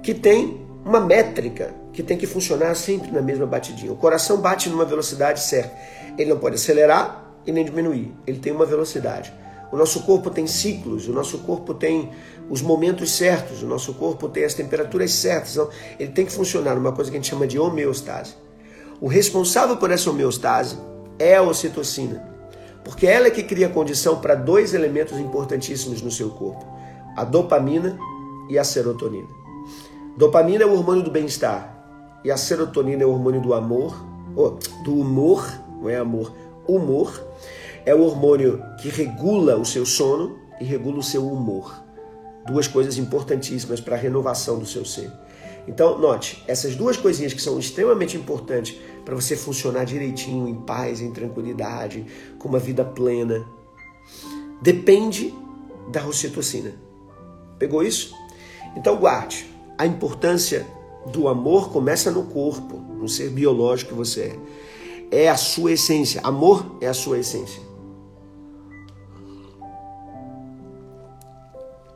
que 0.05 0.13
tem 0.13 0.65
uma 0.85 0.99
métrica 0.99 1.73
que 1.91 2.03
tem 2.03 2.15
que 2.15 2.27
funcionar 2.27 2.75
sempre 2.75 3.11
na 3.11 3.21
mesma 3.21 3.45
batidinha. 3.45 3.91
O 3.91 3.95
coração 3.95 4.37
bate 4.37 4.69
numa 4.69 4.85
velocidade 4.85 5.39
certa. 5.39 5.75
Ele 6.17 6.29
não 6.29 6.37
pode 6.37 6.55
acelerar 6.55 7.33
e 7.45 7.51
nem 7.51 7.65
diminuir. 7.65 8.13
Ele 8.27 8.37
tem 8.37 8.53
uma 8.53 8.65
velocidade. 8.65 9.33
O 9.75 9.77
nosso 9.77 10.03
corpo 10.03 10.29
tem 10.29 10.47
ciclos, 10.47 11.05
o 11.09 11.11
nosso 11.11 11.39
corpo 11.39 11.73
tem 11.73 12.09
os 12.49 12.61
momentos 12.61 13.11
certos, 13.11 13.61
o 13.61 13.65
nosso 13.65 13.93
corpo 13.95 14.29
tem 14.29 14.45
as 14.45 14.53
temperaturas 14.53 15.11
certas. 15.11 15.51
Então, 15.51 15.69
ele 15.99 16.13
tem 16.13 16.25
que 16.25 16.31
funcionar 16.31 16.75
numa 16.75 16.93
coisa 16.93 17.11
que 17.11 17.17
a 17.17 17.19
gente 17.19 17.29
chama 17.29 17.45
de 17.45 17.59
homeostase. 17.59 18.35
O 19.01 19.07
responsável 19.07 19.75
por 19.75 19.91
essa 19.91 20.09
homeostase 20.09 20.77
é 21.19 21.35
a 21.35 21.41
ocitocina, 21.41 22.25
porque 22.85 23.05
ela 23.05 23.27
é 23.27 23.29
que 23.29 23.43
cria 23.43 23.67
condição 23.67 24.21
para 24.21 24.33
dois 24.33 24.73
elementos 24.73 25.19
importantíssimos 25.19 26.01
no 26.01 26.09
seu 26.09 26.29
corpo: 26.29 26.65
a 27.17 27.25
dopamina 27.25 27.99
e 28.49 28.57
a 28.57 28.63
serotonina. 28.63 29.27
Dopamina 30.15 30.63
é 30.63 30.65
o 30.65 30.71
hormônio 30.71 31.03
do 31.03 31.11
bem-estar 31.11 32.21
e 32.23 32.31
a 32.31 32.37
serotonina 32.37 33.03
é 33.03 33.05
o 33.05 33.11
hormônio 33.11 33.41
do 33.41 33.53
amor, 33.53 33.93
oh, 34.37 34.51
do 34.85 34.97
humor, 34.97 35.45
não 35.81 35.89
é 35.89 35.97
amor, 35.97 36.31
humor. 36.65 37.21
É 37.85 37.93
o 37.93 38.01
hormônio 38.01 38.63
que 38.79 38.89
regula 38.89 39.57
o 39.57 39.65
seu 39.65 39.85
sono 39.85 40.39
e 40.59 40.63
regula 40.63 40.99
o 40.99 41.03
seu 41.03 41.27
humor. 41.27 41.83
Duas 42.47 42.67
coisas 42.67 42.97
importantíssimas 42.97 43.79
para 43.79 43.95
a 43.95 43.99
renovação 43.99 44.57
do 44.57 44.65
seu 44.65 44.83
ser. 44.83 45.11
Então, 45.67 45.97
note, 45.97 46.43
essas 46.47 46.75
duas 46.75 46.95
coisinhas 46.95 47.33
que 47.33 47.41
são 47.41 47.57
extremamente 47.57 48.15
importantes 48.15 48.75
para 49.03 49.15
você 49.15 49.35
funcionar 49.35 49.83
direitinho, 49.83 50.47
em 50.47 50.55
paz, 50.55 51.01
em 51.01 51.11
tranquilidade, 51.11 52.05
com 52.37 52.47
uma 52.47 52.59
vida 52.59 52.83
plena, 52.85 53.45
depende 54.61 55.33
da 55.91 56.05
ocitocina. 56.05 56.73
Pegou 57.57 57.83
isso? 57.83 58.13
Então, 58.75 58.97
guarde. 58.97 59.45
A 59.77 59.85
importância 59.85 60.65
do 61.11 61.27
amor 61.27 61.71
começa 61.71 62.09
no 62.11 62.23
corpo, 62.23 62.77
no 62.77 63.09
ser 63.09 63.29
biológico 63.29 63.91
que 63.91 63.97
você 63.97 64.37
é. 65.11 65.25
É 65.25 65.29
a 65.29 65.37
sua 65.37 65.73
essência. 65.73 66.21
Amor 66.23 66.77
é 66.79 66.87
a 66.87 66.93
sua 66.93 67.19
essência. 67.19 67.64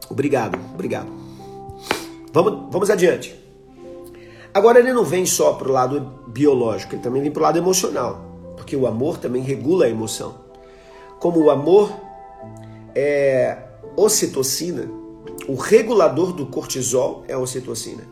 Obrigado, 0.09 0.59
obrigado. 0.73 1.07
Vamos, 2.33 2.71
vamos 2.71 2.89
adiante. 2.89 3.35
Agora 4.53 4.79
ele 4.79 4.91
não 4.91 5.03
vem 5.03 5.25
só 5.25 5.53
para 5.53 5.69
o 5.69 5.71
lado 5.71 6.01
biológico, 6.27 6.95
ele 6.95 7.01
também 7.01 7.21
vem 7.21 7.31
para 7.31 7.39
o 7.39 7.43
lado 7.43 7.57
emocional, 7.57 8.21
porque 8.55 8.75
o 8.75 8.87
amor 8.87 9.17
também 9.17 9.43
regula 9.43 9.85
a 9.85 9.89
emoção. 9.89 10.35
Como 11.19 11.39
o 11.39 11.49
amor 11.51 11.91
é 12.95 13.57
ocitocina, 13.95 14.89
o 15.47 15.55
regulador 15.55 16.33
do 16.33 16.45
cortisol 16.45 17.23
é 17.27 17.33
a 17.33 17.39
ocitocina. 17.39 18.03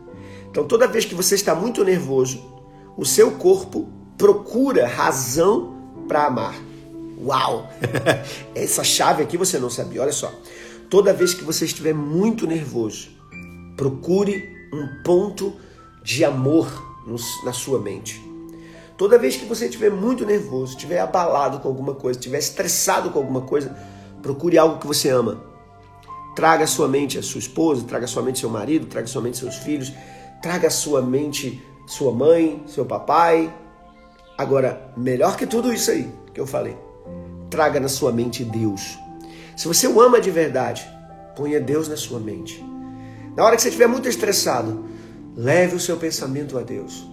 Então, 0.49 0.65
toda 0.65 0.87
vez 0.87 1.05
que 1.05 1.15
você 1.15 1.35
está 1.35 1.53
muito 1.53 1.83
nervoso, 1.83 2.43
o 2.97 3.05
seu 3.05 3.31
corpo 3.31 3.87
procura 4.17 4.87
razão 4.87 5.75
para 6.07 6.25
amar. 6.25 6.55
Uau! 7.23 7.69
Essa 8.55 8.83
chave 8.83 9.23
aqui 9.23 9.37
você 9.37 9.59
não 9.59 9.69
sabia. 9.69 10.01
Olha 10.01 10.11
só. 10.11 10.31
Toda 10.89 11.11
vez 11.11 11.33
que 11.33 11.43
você 11.43 11.65
estiver 11.65 11.93
muito 11.93 12.47
nervoso, 12.47 13.09
procure 13.75 14.55
um 14.73 15.03
ponto 15.03 15.53
de 16.01 16.23
amor 16.23 16.67
na 17.43 17.51
sua 17.51 17.79
mente. 17.79 18.21
Toda 18.97 19.19
vez 19.19 19.35
que 19.35 19.45
você 19.45 19.65
estiver 19.65 19.91
muito 19.91 20.25
nervoso, 20.25 20.73
estiver 20.73 20.99
abalado 20.99 21.59
com 21.59 21.67
alguma 21.67 21.93
coisa, 21.93 22.17
estiver 22.17 22.39
estressado 22.39 23.09
com 23.11 23.19
alguma 23.19 23.41
coisa, 23.41 23.77
procure 24.21 24.57
algo 24.57 24.79
que 24.79 24.87
você 24.87 25.09
ama. 25.09 25.43
Traga 26.35 26.63
à 26.63 26.67
sua 26.67 26.87
mente 26.87 27.17
a 27.17 27.23
sua 27.23 27.39
esposa, 27.39 27.83
traga 27.83 28.07
sua 28.07 28.23
mente 28.23 28.39
seu 28.39 28.49
marido, 28.49 28.85
traga 28.85 29.07
sua 29.07 29.21
mente 29.21 29.37
seus 29.37 29.57
filhos, 29.57 29.91
traga 30.41 30.69
sua 30.69 31.01
mente 31.01 31.61
sua 31.85 32.11
mãe, 32.11 32.63
seu 32.65 32.85
papai. 32.85 33.53
Agora, 34.37 34.91
melhor 34.95 35.35
que 35.35 35.45
tudo 35.45 35.73
isso 35.73 35.91
aí 35.91 36.09
que 36.33 36.39
eu 36.39 36.47
falei, 36.47 36.77
traga 37.49 37.79
na 37.79 37.89
sua 37.89 38.11
mente 38.11 38.43
Deus. 38.43 38.97
Se 39.57 39.67
você 39.67 39.87
o 39.87 39.99
ama 39.99 40.21
de 40.21 40.29
verdade, 40.29 40.87
ponha 41.35 41.59
Deus 41.59 41.87
na 41.87 41.97
sua 41.97 42.19
mente. 42.19 42.63
Na 43.35 43.43
hora 43.43 43.55
que 43.55 43.61
você 43.63 43.69
estiver 43.69 43.87
muito 43.87 44.07
estressado, 44.07 44.85
leve 45.35 45.75
o 45.75 45.79
seu 45.79 45.97
pensamento 45.97 46.59
a 46.59 46.61
Deus. 46.61 47.09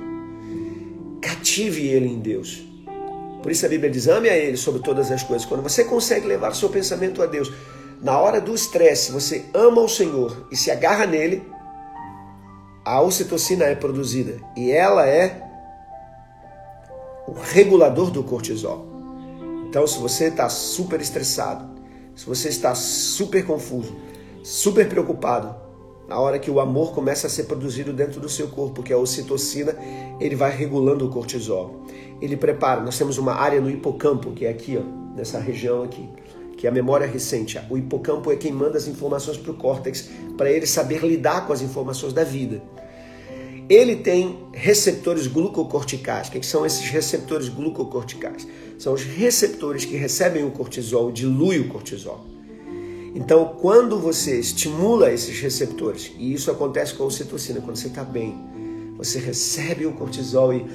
Cative 1.22 1.88
ele 1.88 2.06
em 2.06 2.20
Deus. 2.20 2.62
Por 3.42 3.50
isso 3.50 3.64
a 3.64 3.68
Bíblia 3.68 3.90
diz: 3.90 4.08
ame 4.08 4.28
a 4.28 4.36
Ele 4.36 4.58
sobre 4.58 4.82
todas 4.82 5.10
as 5.10 5.22
coisas. 5.22 5.46
Quando 5.46 5.62
você 5.62 5.84
consegue 5.84 6.26
levar 6.26 6.52
o 6.52 6.54
seu 6.54 6.68
pensamento 6.68 7.22
a 7.22 7.26
Deus, 7.26 7.50
na 8.02 8.18
hora 8.18 8.42
do 8.42 8.54
estresse, 8.54 9.10
você 9.10 9.46
ama 9.54 9.80
o 9.80 9.88
Senhor 9.88 10.46
e 10.52 10.56
se 10.56 10.70
agarra 10.70 11.06
nele, 11.06 11.42
a 12.84 13.00
ocitocina 13.00 13.64
é 13.64 13.74
produzida 13.74 14.38
e 14.54 14.70
ela 14.70 15.08
é 15.08 15.42
o 17.26 17.32
regulador 17.32 18.10
do 18.10 18.22
cortisol. 18.22 18.86
Então, 19.66 19.86
se 19.86 19.98
você 19.98 20.26
está 20.26 20.50
super 20.50 21.00
estressado, 21.00 21.73
se 22.14 22.26
você 22.26 22.48
está 22.48 22.74
super 22.74 23.44
confuso, 23.44 23.94
super 24.42 24.88
preocupado, 24.88 25.54
na 26.08 26.18
hora 26.18 26.38
que 26.38 26.50
o 26.50 26.60
amor 26.60 26.92
começa 26.92 27.26
a 27.26 27.30
ser 27.30 27.44
produzido 27.44 27.92
dentro 27.92 28.20
do 28.20 28.28
seu 28.28 28.48
corpo, 28.48 28.82
que 28.82 28.92
é 28.92 28.96
a 28.96 28.98
ocitocina, 28.98 29.74
ele 30.20 30.36
vai 30.36 30.54
regulando 30.54 31.06
o 31.06 31.10
cortisol. 31.10 31.86
Ele 32.20 32.36
prepara, 32.36 32.82
nós 32.82 32.98
temos 32.98 33.16
uma 33.16 33.34
área 33.34 33.60
no 33.60 33.70
hipocampo, 33.70 34.32
que 34.32 34.44
é 34.44 34.50
aqui, 34.50 34.78
ó, 34.78 35.16
nessa 35.16 35.38
região 35.38 35.82
aqui 35.82 36.08
que 36.64 36.66
é 36.66 36.70
a 36.70 36.72
memória 36.72 37.06
recente. 37.06 37.60
O 37.68 37.76
hipocampo 37.76 38.32
é 38.32 38.36
quem 38.36 38.50
manda 38.50 38.78
as 38.78 38.86
informações 38.86 39.36
para 39.36 39.50
o 39.50 39.54
córtex, 39.54 40.08
para 40.34 40.50
ele 40.50 40.66
saber 40.66 41.04
lidar 41.04 41.46
com 41.46 41.52
as 41.52 41.60
informações 41.60 42.14
da 42.14 42.24
vida. 42.24 42.62
Ele 43.68 43.96
tem 43.96 44.38
receptores 44.52 45.26
glucocorticais. 45.26 46.28
O 46.28 46.32
que 46.32 46.44
são 46.44 46.66
esses 46.66 46.88
receptores 46.88 47.48
glucocorticais? 47.48 48.46
São 48.78 48.92
os 48.92 49.02
receptores 49.02 49.84
que 49.84 49.96
recebem 49.96 50.44
o 50.44 50.50
cortisol, 50.50 51.10
diluem 51.10 51.60
o 51.60 51.68
cortisol. 51.68 52.26
Então, 53.14 53.56
quando 53.60 53.98
você 53.98 54.38
estimula 54.38 55.12
esses 55.12 55.40
receptores, 55.40 56.12
e 56.18 56.34
isso 56.34 56.50
acontece 56.50 56.94
com 56.94 57.04
a 57.04 57.06
ocitocina, 57.06 57.60
quando 57.60 57.76
você 57.76 57.86
está 57.86 58.02
bem, 58.02 58.36
você 58.98 59.18
recebe 59.18 59.86
o 59.86 59.92
cortisol 59.92 60.52
e 60.52 60.66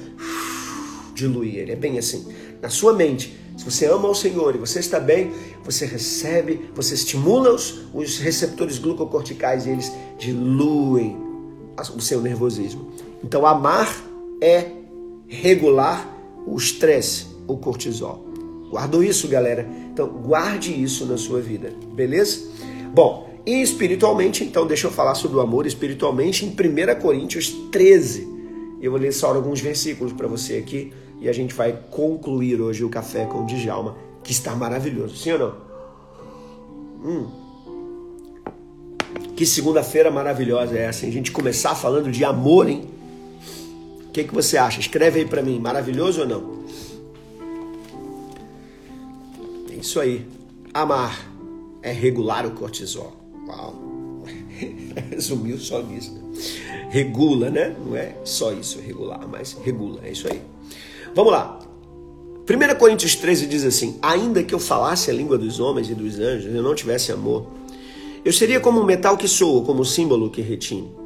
dilui 1.14 1.56
ele. 1.56 1.72
É 1.72 1.76
bem 1.76 1.98
assim. 1.98 2.26
Na 2.60 2.70
sua 2.70 2.94
mente, 2.94 3.36
se 3.56 3.64
você 3.64 3.86
ama 3.86 4.08
o 4.08 4.14
Senhor 4.14 4.54
e 4.54 4.58
você 4.58 4.80
está 4.80 4.98
bem, 4.98 5.32
você 5.62 5.84
recebe, 5.84 6.70
você 6.74 6.94
estimula 6.94 7.52
os, 7.52 7.82
os 7.92 8.18
receptores 8.18 8.78
glucocorticais 8.78 9.66
e 9.66 9.70
eles 9.70 9.92
diluem 10.18 11.29
o 11.88 12.00
seu 12.00 12.20
nervosismo. 12.20 12.92
Então, 13.22 13.46
amar 13.46 13.88
é 14.40 14.66
regular 15.28 16.06
o 16.46 16.56
estresse, 16.56 17.26
o 17.46 17.56
cortisol. 17.56 18.26
Guardou 18.70 19.02
isso, 19.02 19.26
galera? 19.28 19.68
Então, 19.92 20.08
guarde 20.08 20.72
isso 20.72 21.06
na 21.06 21.16
sua 21.16 21.40
vida, 21.40 21.72
beleza? 21.92 22.48
Bom, 22.92 23.30
e 23.46 23.62
espiritualmente, 23.62 24.44
então, 24.44 24.66
deixa 24.66 24.86
eu 24.86 24.90
falar 24.90 25.14
sobre 25.14 25.38
o 25.38 25.40
amor 25.40 25.66
espiritualmente 25.66 26.44
em 26.44 26.48
1 26.48 27.00
Coríntios 27.00 27.50
13. 27.72 28.28
Eu 28.80 28.90
vou 28.90 29.00
ler 29.00 29.12
só 29.12 29.34
alguns 29.34 29.60
versículos 29.60 30.12
para 30.12 30.26
você 30.26 30.56
aqui 30.56 30.92
e 31.20 31.28
a 31.28 31.32
gente 31.32 31.54
vai 31.54 31.78
concluir 31.90 32.60
hoje 32.60 32.82
o 32.84 32.88
café 32.88 33.26
com 33.26 33.42
o 33.42 33.46
Djalma, 33.46 33.96
que 34.22 34.32
está 34.32 34.54
maravilhoso. 34.54 35.16
Sim 35.16 35.32
ou 35.32 35.38
não? 35.38 35.54
Hum. 37.04 37.49
Que 39.40 39.46
segunda-feira 39.46 40.10
maravilhosa 40.10 40.76
é 40.76 40.82
essa, 40.82 41.06
hein? 41.06 41.10
A 41.10 41.14
gente 41.14 41.32
começar 41.32 41.74
falando 41.74 42.12
de 42.12 42.22
amor, 42.26 42.68
hein? 42.68 42.84
O 44.06 44.10
que, 44.10 44.24
que 44.24 44.34
você 44.34 44.58
acha? 44.58 44.78
Escreve 44.80 45.20
aí 45.20 45.24
para 45.24 45.42
mim, 45.42 45.58
maravilhoso 45.58 46.20
ou 46.20 46.26
não? 46.26 46.60
É 49.70 49.76
isso 49.76 49.98
aí. 49.98 50.26
Amar 50.74 51.26
é 51.80 51.90
regular 51.90 52.44
o 52.44 52.50
cortisol. 52.50 53.16
Uau! 53.48 54.24
Resumiu 55.08 55.56
só 55.56 55.80
isso. 55.90 56.14
Regula, 56.90 57.48
né? 57.48 57.74
Não 57.82 57.96
é 57.96 58.16
só 58.22 58.52
isso, 58.52 58.78
regular, 58.78 59.26
mas 59.26 59.56
regula. 59.64 60.00
É 60.04 60.12
isso 60.12 60.28
aí. 60.30 60.42
Vamos 61.14 61.32
lá. 61.32 61.58
1 62.46 62.78
Coríntios 62.78 63.14
13 63.14 63.46
diz 63.46 63.64
assim: 63.64 63.98
Ainda 64.02 64.42
que 64.42 64.54
eu 64.54 64.58
falasse 64.58 65.10
a 65.10 65.14
língua 65.14 65.38
dos 65.38 65.60
homens 65.60 65.88
e 65.88 65.94
dos 65.94 66.18
anjos 66.18 66.54
eu 66.54 66.62
não 66.62 66.74
tivesse 66.74 67.10
amor, 67.10 67.46
eu 68.24 68.32
seria 68.32 68.60
como 68.60 68.80
um 68.80 68.84
metal 68.84 69.16
que 69.16 69.28
soa, 69.28 69.64
como 69.64 69.80
um 69.80 69.84
símbolo 69.84 70.30
que 70.30 70.40
retine 70.40 71.00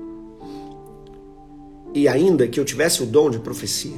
e 1.95 2.09
ainda 2.09 2.49
que 2.49 2.59
eu 2.59 2.65
tivesse 2.65 3.03
o 3.03 3.07
dom 3.07 3.31
de 3.31 3.39
profecia, 3.39 3.97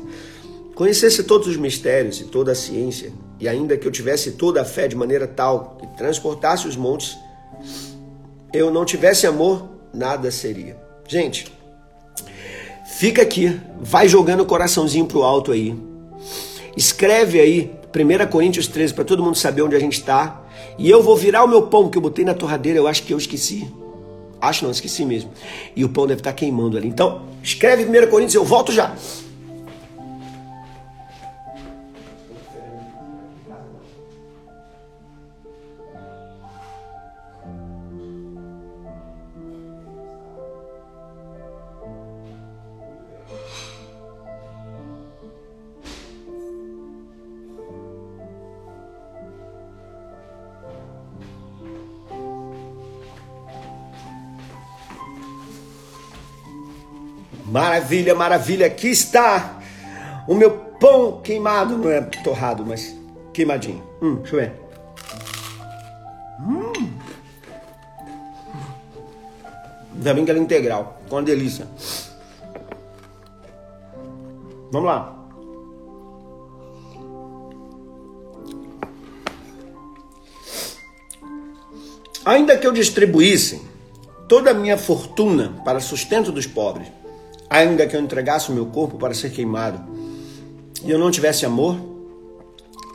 conhecesse 0.74 1.24
todos 1.24 1.48
os 1.48 1.56
mistérios 1.56 2.20
e 2.20 2.24
toda 2.24 2.52
a 2.52 2.54
ciência, 2.54 3.10
e 3.40 3.48
ainda 3.48 3.76
que 3.76 3.88
eu 3.88 3.90
tivesse 3.90 4.32
toda 4.32 4.60
a 4.60 4.64
fé 4.64 4.86
de 4.86 4.94
maneira 4.94 5.26
tal 5.26 5.78
que 5.80 5.86
transportasse 5.96 6.68
os 6.68 6.76
montes, 6.76 7.16
eu 8.52 8.70
não 8.70 8.84
tivesse 8.84 9.26
amor, 9.26 9.66
nada 9.92 10.30
seria. 10.30 10.76
Gente, 11.08 11.50
fica 12.98 13.22
aqui, 13.22 13.58
vai 13.80 14.06
jogando 14.06 14.40
o 14.40 14.46
coraçãozinho 14.46 15.06
pro 15.06 15.22
alto 15.22 15.50
aí. 15.50 15.74
Escreve 16.76 17.40
aí 17.40 17.74
1 17.94 18.30
Coríntios 18.30 18.66
13 18.66 18.92
para 18.92 19.04
todo 19.04 19.22
mundo 19.22 19.36
saber 19.36 19.62
onde 19.62 19.74
a 19.74 19.80
gente 19.80 19.98
está. 19.98 20.45
E 20.78 20.90
eu 20.90 21.02
vou 21.02 21.16
virar 21.16 21.44
o 21.44 21.48
meu 21.48 21.62
pão 21.62 21.88
que 21.88 21.96
eu 21.96 22.02
botei 22.02 22.24
na 22.24 22.34
torradeira, 22.34 22.78
eu 22.78 22.86
acho 22.86 23.02
que 23.02 23.12
eu 23.12 23.18
esqueci. 23.18 23.68
Acho 24.40 24.64
não, 24.64 24.70
esqueci 24.70 25.04
mesmo. 25.04 25.30
E 25.74 25.84
o 25.84 25.88
pão 25.88 26.06
deve 26.06 26.20
estar 26.20 26.32
queimando 26.32 26.76
ali. 26.76 26.88
Então, 26.88 27.22
escreve 27.42 27.84
1 27.84 28.10
Coríntios, 28.10 28.34
eu 28.34 28.44
volto 28.44 28.72
já. 28.72 28.94
Maravilha, 57.56 58.14
maravilha. 58.14 58.66
Aqui 58.66 58.88
está 58.88 59.60
o 60.28 60.34
meu 60.34 60.50
pão 60.78 61.22
queimado. 61.22 61.78
Não 61.78 61.90
é 61.90 62.02
torrado, 62.02 62.66
mas 62.66 62.94
queimadinho. 63.32 63.82
Hum, 64.02 64.16
deixa 64.16 64.36
eu 64.36 64.40
ver. 64.40 64.52
Hum. 66.38 66.92
Ainda 69.94 70.12
bem 70.12 70.24
que 70.26 70.30
ela 70.30 70.38
é 70.38 70.42
integral. 70.42 71.00
Com 71.08 71.16
uma 71.16 71.22
delícia. 71.22 71.66
Vamos 74.70 74.86
lá. 74.86 75.16
Ainda 82.22 82.58
que 82.58 82.66
eu 82.66 82.72
distribuísse 82.72 83.62
toda 84.28 84.50
a 84.50 84.54
minha 84.54 84.76
fortuna 84.76 85.62
para 85.64 85.80
sustento 85.80 86.30
dos 86.30 86.46
pobres, 86.46 86.88
ainda 87.56 87.86
que 87.86 87.96
eu 87.96 88.00
entregasse 88.00 88.50
o 88.50 88.54
meu 88.54 88.66
corpo 88.66 88.98
para 88.98 89.14
ser 89.14 89.30
queimado, 89.30 89.82
e 90.84 90.90
eu 90.90 90.98
não 90.98 91.10
tivesse 91.10 91.46
amor, 91.46 91.76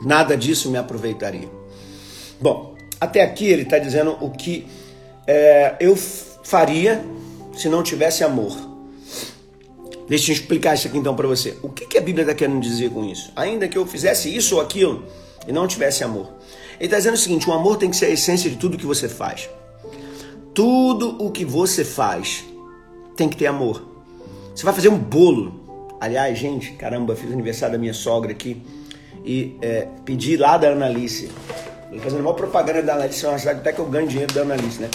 nada 0.02 0.36
disso 0.36 0.70
me 0.70 0.78
aproveitaria. 0.78 1.48
Bom, 2.40 2.74
até 3.00 3.22
aqui 3.22 3.46
ele 3.46 3.62
está 3.62 3.78
dizendo 3.78 4.16
o 4.20 4.30
que 4.30 4.66
é, 5.26 5.76
eu 5.80 5.96
faria 5.96 7.04
se 7.56 7.68
não 7.68 7.82
tivesse 7.82 8.22
amor. 8.24 8.56
Deixa 10.08 10.30
eu 10.30 10.34
explicar 10.34 10.74
isso 10.74 10.88
aqui 10.88 10.98
então 10.98 11.14
para 11.14 11.26
você. 11.26 11.56
O 11.62 11.68
que, 11.68 11.86
que 11.86 11.98
a 11.98 12.00
Bíblia 12.00 12.22
está 12.22 12.34
querendo 12.34 12.60
dizer 12.60 12.90
com 12.90 13.04
isso? 13.04 13.32
Ainda 13.34 13.68
que 13.68 13.78
eu 13.78 13.86
fizesse 13.86 14.34
isso 14.34 14.56
ou 14.56 14.60
aquilo 14.60 15.04
e 15.46 15.52
não 15.52 15.66
tivesse 15.66 16.04
amor. 16.04 16.28
Ele 16.76 16.86
está 16.86 16.98
dizendo 16.98 17.14
o 17.14 17.18
seguinte: 17.18 17.48
o 17.48 17.52
amor 17.52 17.76
tem 17.76 17.90
que 17.90 17.96
ser 17.96 18.06
a 18.06 18.10
essência 18.10 18.50
de 18.50 18.56
tudo 18.56 18.76
que 18.76 18.86
você 18.86 19.08
faz. 19.08 19.48
Tudo 20.54 21.24
o 21.24 21.30
que 21.30 21.44
você 21.44 21.84
faz 21.84 22.44
tem 23.16 23.28
que 23.28 23.36
ter 23.36 23.46
amor. 23.46 23.91
Você 24.54 24.64
vai 24.64 24.74
fazer 24.74 24.88
um 24.88 24.98
bolo. 24.98 25.60
Aliás, 26.00 26.38
gente, 26.38 26.72
caramba, 26.72 27.14
fiz 27.16 27.32
aniversário 27.32 27.74
da 27.74 27.78
minha 27.78 27.94
sogra 27.94 28.32
aqui 28.32 28.62
e 29.24 29.56
é, 29.62 29.86
pedi 30.04 30.36
lá 30.36 30.58
da 30.58 30.70
Analice. 30.70 31.30
Fazendo 32.02 32.20
uma 32.20 32.34
propaganda 32.34 32.82
da 32.82 32.94
Analice, 32.94 33.24
é 33.24 33.28
uma 33.28 33.38
cidade 33.38 33.60
até 33.60 33.72
que 33.72 33.78
eu 33.78 33.86
ganho 33.86 34.08
dinheiro 34.08 34.32
da 34.32 34.42
Analice, 34.42 34.80
né? 34.80 34.90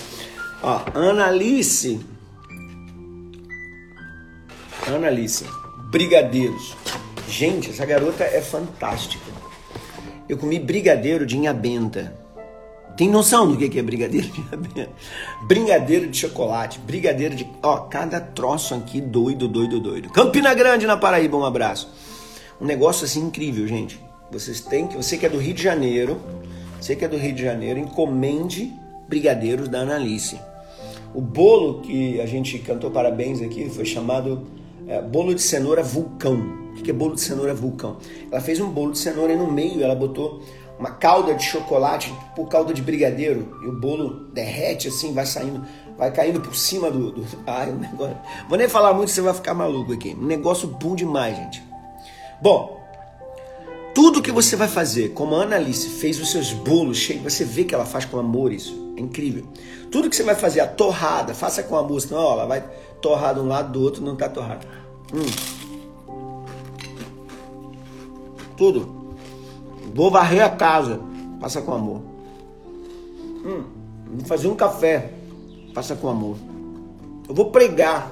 Ó, 0.62 0.82
Analice. 0.94 2.00
Analice. 4.88 5.46
Brigadeiros. 5.92 6.76
Gente, 7.30 7.70
essa 7.70 7.86
garota 7.86 8.24
é 8.24 8.42
fantástica. 8.42 9.26
Eu 10.28 10.38
comi 10.38 10.60
brigadeiro 10.60 11.26
de 11.26 11.38
inhabenta. 11.38 12.14
Tem 12.98 13.08
noção 13.08 13.52
do 13.52 13.56
que 13.56 13.78
é 13.78 13.84
brigadeiro 13.84 14.28
de? 14.28 14.90
Brigadeiro 15.46 16.08
de 16.08 16.18
chocolate, 16.18 16.80
brigadeiro 16.80 17.36
de. 17.36 17.48
Ó, 17.62 17.78
cada 17.82 18.20
troço 18.20 18.74
aqui 18.74 19.00
doido, 19.00 19.48
doido, 19.48 19.80
doido. 19.80 20.10
Campina 20.10 20.52
Grande, 20.56 20.88
na 20.88 20.98
Paraíba, 20.98 21.38
um 21.38 21.46
abraço. 21.46 21.90
Um 22.60 22.66
negócio 22.66 23.06
assim 23.06 23.20
incrível, 23.20 23.68
gente. 23.68 24.04
Vocês 24.32 24.62
têm 24.62 24.88
que. 24.88 24.98
Você 24.98 25.16
que 25.16 25.28
é 25.28 25.30
do 25.30 25.38
Rio 25.38 25.54
de 25.54 25.62
Janeiro, 25.62 26.20
você 26.82 26.96
que 26.96 27.06
é 27.06 27.08
do 27.08 27.18
Rio 27.18 27.34
de 27.34 27.44
Janeiro, 27.44 27.80
encomende 27.80 28.74
brigadeiros 29.08 29.70
da 29.70 29.82
Analice. 29.82 30.40
O 31.14 31.22
bolo 31.22 31.82
que 31.82 32.20
a 32.20 32.26
gente 32.26 32.58
cantou 32.60 32.90
parabéns 32.90 33.44
aqui 33.44 33.70
foi 33.70 33.86
chamado 33.86 34.48
é, 34.88 35.00
bolo 35.04 35.36
de 35.36 35.42
cenoura 35.42 35.84
vulcão. 35.84 36.68
O 36.72 36.82
que 36.82 36.90
é 36.90 36.94
bolo 36.94 37.14
de 37.14 37.22
cenoura 37.22 37.54
vulcão? 37.54 37.98
Ela 38.32 38.42
fez 38.42 38.60
um 38.60 38.70
bolo 38.70 38.92
de 38.92 38.98
cenoura 38.98 39.34
e 39.34 39.36
no 39.36 39.52
meio 39.52 39.84
ela 39.84 39.96
botou 39.96 40.42
uma 40.80 40.92
calda 40.92 41.34
de 41.34 41.44
chocolate 41.44 42.14
por 42.36 42.48
calda 42.48 42.74
de 42.74 42.82
brigadeiro 42.82 43.60
e 43.64 43.68
o 43.68 43.72
bolo 43.72 44.28
derrete 44.32 44.88
assim, 44.88 45.14
vai 45.14 45.26
saindo, 45.26 45.66
vai 45.98 46.12
caindo 46.12 46.40
por 46.40 46.56
cima 46.56 46.92
do. 46.92 47.12
do... 47.12 47.26
Ai, 47.48 47.72
um 47.72 47.78
negócio. 47.78 48.18
Vou 48.48 48.58
nem 48.58 48.68
falar 48.68 48.94
muito, 48.94 49.12
você 49.12 49.22
vai 49.22 49.34
ficar 49.34 49.54
maluco 49.54 49.94
aqui. 49.94 50.16
Um 50.20 50.26
negócio 50.26 50.68
bom 50.68 50.96
demais, 50.96 51.36
gente. 51.36 51.64
Bom, 52.42 52.78
tudo 53.96 54.22
que 54.22 54.32
você 54.32 54.56
vai 54.56 54.68
fazer, 54.68 55.10
como 55.10 55.36
a 55.36 55.44
Ana 55.44 55.56
Alice 55.56 55.90
fez 55.90 56.20
os 56.20 56.30
seus 56.30 56.54
bolos 56.54 56.98
cheios, 56.98 57.24
você 57.24 57.44
vê 57.44 57.64
que 57.64 57.74
ela 57.74 57.86
faz 57.86 58.06
com 58.06 58.20
amor 58.20 58.54
isso. 58.54 58.94
É 58.96 59.02
incrível. 59.02 59.48
Tudo 59.92 60.10
que 60.10 60.16
você 60.16 60.24
vai 60.24 60.36
fazer, 60.36 60.60
a 60.60 60.68
torrada, 60.68 61.34
faça 61.34 61.64
com 61.64 61.76
amor, 61.76 62.00
senão 62.02 62.20
ó, 62.20 62.34
ela 62.34 62.46
vai 62.46 62.64
torrar 63.02 63.34
de 63.34 63.40
um 63.40 63.48
lado 63.48 63.72
do 63.72 63.82
outro, 63.82 64.04
não 64.04 64.16
tá 64.16 64.30
torrada. 64.30 64.68
Hum. 65.12 65.26
Tudo. 68.56 68.97
Vou 69.94 70.12
varrer 70.12 70.44
a 70.44 70.50
casa. 70.50 71.00
Passa 71.40 71.62
com 71.62 71.74
amor. 71.74 72.02
Hum, 73.46 73.64
vou 74.14 74.26
fazer 74.26 74.48
um 74.48 74.56
café. 74.56 75.12
Passa 75.74 75.96
com 75.96 76.08
amor. 76.10 76.38
Eu 77.28 77.36
vou 77.36 77.52
pregar. 77.52 78.12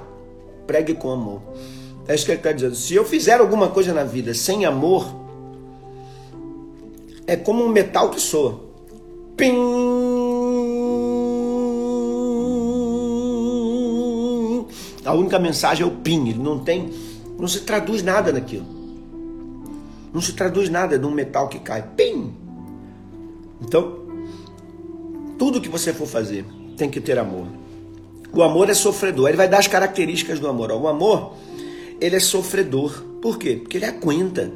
Pregue 0.68 0.94
com 0.94 1.12
amor. 1.12 1.42
É 2.08 2.16
isso 2.16 2.26
que 2.26 2.32
ele 2.32 2.40
está 2.40 2.52
dizendo. 2.52 2.76
Se 2.76 2.94
eu 2.94 3.06
fizer 3.06 3.40
alguma 3.40 3.70
coisa 3.70 3.94
na 3.94 4.04
vida 4.04 4.34
sem 4.34 4.66
amor, 4.66 5.06
é 7.26 7.36
como 7.36 7.64
um 7.64 7.70
metal 7.70 8.10
que 8.10 8.20
soa. 8.20 8.60
Pim! 9.36 9.54
A 15.04 15.14
única 15.14 15.38
mensagem 15.38 15.84
é 15.84 15.88
o 15.88 15.92
pim. 15.92 16.30
Ele 16.30 16.40
não 16.42 16.60
tem, 16.60 16.92
não 17.38 17.48
se 17.48 17.62
traduz 17.62 18.02
nada 18.04 18.32
daquilo. 18.32 18.75
Não 20.16 20.22
se 20.22 20.32
traduz 20.32 20.70
nada 20.70 20.98
de 20.98 21.06
um 21.06 21.12
metal 21.12 21.50
que 21.50 21.60
cai. 21.60 21.84
Pim! 21.94 22.34
Então, 23.62 24.00
tudo 25.38 25.60
que 25.60 25.68
você 25.68 25.92
for 25.92 26.08
fazer 26.08 26.46
tem 26.78 26.90
que 26.90 27.02
ter 27.02 27.20
amor. 27.20 27.48
O 28.32 28.42
amor 28.42 28.70
é 28.70 28.74
sofredor. 28.74 29.28
Ele 29.28 29.36
vai 29.36 29.50
dar 29.50 29.60
as 29.60 29.68
características 29.68 30.40
do 30.40 30.48
amor. 30.48 30.72
O 30.72 30.88
amor, 30.88 31.34
ele 32.00 32.16
é 32.16 32.20
sofredor. 32.22 33.04
Por 33.22 33.38
quê? 33.38 33.58
Porque 33.58 33.76
ele 33.76 33.88
aguenta. 33.88 34.54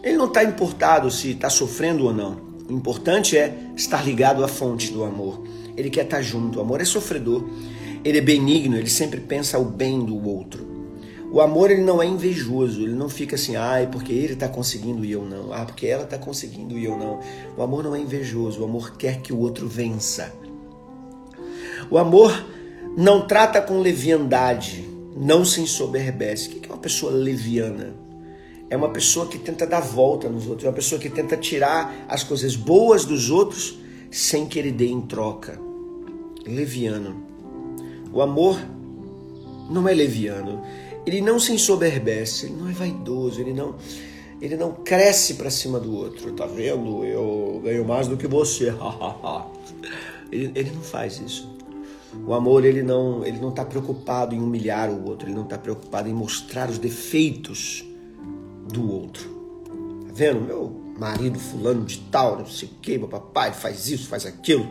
Ele 0.00 0.16
não 0.16 0.26
está 0.26 0.44
importado 0.44 1.10
se 1.10 1.32
está 1.32 1.50
sofrendo 1.50 2.04
ou 2.04 2.14
não. 2.14 2.36
O 2.68 2.72
importante 2.72 3.36
é 3.36 3.52
estar 3.74 4.06
ligado 4.06 4.44
à 4.44 4.48
fonte 4.48 4.92
do 4.92 5.02
amor. 5.02 5.42
Ele 5.76 5.90
quer 5.90 6.04
estar 6.04 6.18
tá 6.18 6.22
junto. 6.22 6.60
O 6.60 6.62
amor 6.62 6.80
é 6.80 6.84
sofredor. 6.84 7.42
Ele 8.04 8.18
é 8.18 8.20
benigno. 8.20 8.76
Ele 8.76 8.88
sempre 8.88 9.18
pensa 9.18 9.58
o 9.58 9.64
bem 9.64 10.04
do 10.04 10.24
outro. 10.24 10.73
O 11.34 11.40
amor 11.40 11.68
ele 11.68 11.82
não 11.82 12.00
é 12.00 12.06
invejoso, 12.06 12.82
ele 12.82 12.94
não 12.94 13.08
fica 13.08 13.34
assim, 13.34 13.56
ai, 13.56 13.88
porque 13.90 14.12
ele 14.12 14.34
está 14.34 14.48
conseguindo 14.48 15.04
e 15.04 15.10
eu 15.10 15.24
não, 15.24 15.52
ah, 15.52 15.64
porque 15.64 15.84
ela 15.84 16.04
está 16.04 16.16
conseguindo 16.16 16.78
e 16.78 16.84
eu 16.84 16.96
não. 16.96 17.18
O 17.56 17.62
amor 17.62 17.82
não 17.82 17.92
é 17.92 17.98
invejoso, 17.98 18.60
o 18.60 18.64
amor 18.64 18.96
quer 18.96 19.20
que 19.20 19.32
o 19.32 19.40
outro 19.40 19.66
vença. 19.66 20.32
O 21.90 21.98
amor 21.98 22.46
não 22.96 23.26
trata 23.26 23.60
com 23.60 23.80
leviandade, 23.80 24.88
não 25.16 25.44
se 25.44 25.60
ensoberbece. 25.60 26.50
O 26.50 26.52
que 26.52 26.70
é 26.70 26.72
uma 26.72 26.80
pessoa 26.80 27.10
leviana? 27.10 27.96
É 28.70 28.76
uma 28.76 28.90
pessoa 28.90 29.26
que 29.26 29.36
tenta 29.36 29.66
dar 29.66 29.80
volta 29.80 30.28
nos 30.28 30.46
outros, 30.46 30.64
é 30.64 30.68
uma 30.68 30.76
pessoa 30.76 31.00
que 31.00 31.10
tenta 31.10 31.36
tirar 31.36 32.06
as 32.08 32.22
coisas 32.22 32.54
boas 32.54 33.04
dos 33.04 33.28
outros 33.28 33.76
sem 34.08 34.46
que 34.46 34.56
ele 34.56 34.70
dê 34.70 34.86
em 34.86 35.00
troca. 35.00 35.60
Leviano. 36.46 37.24
O 38.12 38.22
amor 38.22 38.56
não 39.68 39.88
é 39.88 39.92
leviano. 39.92 40.62
Ele 41.06 41.20
não 41.20 41.38
se 41.38 41.52
ensoberbece, 41.52 42.46
ele 42.46 42.56
não 42.56 42.68
é 42.68 42.72
vaidoso, 42.72 43.40
ele 43.40 43.52
não 43.52 43.74
ele 44.40 44.56
não 44.56 44.72
cresce 44.72 45.34
para 45.34 45.50
cima 45.50 45.80
do 45.80 45.94
outro. 45.94 46.32
Tá 46.32 46.46
vendo? 46.46 47.04
Eu 47.04 47.60
ganho 47.64 47.84
mais 47.84 48.08
do 48.08 48.16
que 48.16 48.26
você. 48.26 48.72
ele, 50.30 50.52
ele 50.54 50.70
não 50.70 50.82
faz 50.82 51.18
isso. 51.18 51.54
O 52.26 52.32
amor 52.32 52.64
ele 52.64 52.82
não 52.82 53.24
ele 53.24 53.38
não 53.38 53.48
está 53.48 53.64
preocupado 53.64 54.34
em 54.34 54.40
humilhar 54.40 54.90
o 54.90 55.08
outro. 55.08 55.28
Ele 55.28 55.34
não 55.34 55.44
está 55.44 55.58
preocupado 55.58 56.08
em 56.08 56.14
mostrar 56.14 56.68
os 56.68 56.78
defeitos 56.78 57.84
do 58.72 58.90
outro. 58.90 59.28
Tá 60.06 60.12
vendo? 60.12 60.40
Meu 60.40 60.84
marido 60.98 61.38
fulano 61.38 61.84
de 61.84 61.98
tal, 61.98 62.38
não 62.38 62.46
sei 62.46 62.68
o 62.68 62.80
que, 62.80 62.98
meu 62.98 63.08
papai 63.08 63.52
faz 63.52 63.88
isso, 63.88 64.08
faz 64.08 64.24
aquilo. 64.26 64.68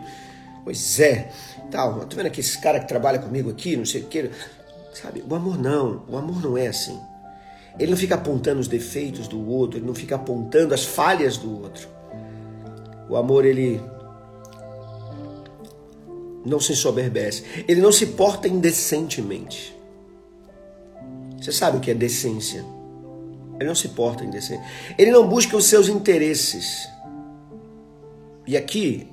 Pois 0.63 1.00
é, 1.00 1.32
tal. 1.69 2.00
Tá 2.00 2.15
vendo 2.15 2.28
aqui 2.28 2.39
esse 2.39 2.60
cara 2.60 2.80
que 2.80 2.88
trabalha 2.88 3.19
comigo 3.19 3.50
aqui, 3.50 3.76
não 3.76 3.86
sei 3.86 4.02
o 4.02 4.06
que. 4.06 4.30
Sabe? 4.93 5.23
O 5.27 5.36
amor 5.36 5.58
não. 5.58 6.03
O 6.08 6.17
amor 6.17 6.41
não 6.41 6.58
é 6.58 6.67
assim. 6.67 6.99
Ele 7.79 7.91
não 7.91 7.97
fica 7.97 8.15
apontando 8.15 8.60
os 8.60 8.67
defeitos 8.67 9.27
do 9.27 9.49
outro, 9.49 9.79
ele 9.79 9.88
não 9.88 9.95
fica 9.95 10.15
apontando 10.15 10.73
as 10.73 10.86
falhas 10.86 11.38
do 11.38 11.62
outro. 11.62 11.88
O 13.10 13.15
amor, 13.15 13.45
ele 13.45 13.82
não 16.45 16.60
se 16.60 16.73
ensoberbece. 16.73 17.43
Ele 17.67 17.82
não 17.82 17.91
se 17.91 18.08
porta 18.08 18.47
indecentemente. 18.47 19.75
Você 21.41 21.51
sabe 21.51 21.77
o 21.77 21.79
que 21.79 21.91
é 21.91 21.93
decência? 21.93 22.63
Ele 23.60 23.67
não 23.67 23.75
se 23.75 23.89
porta 23.89 24.23
indecente. 24.23 24.63
Ele 24.97 25.12
não 25.12 25.27
busca 25.27 25.58
os 25.58 25.65
seus 25.65 25.88
interesses. 25.88 26.88
E 28.45 28.56
aqui 28.56 29.10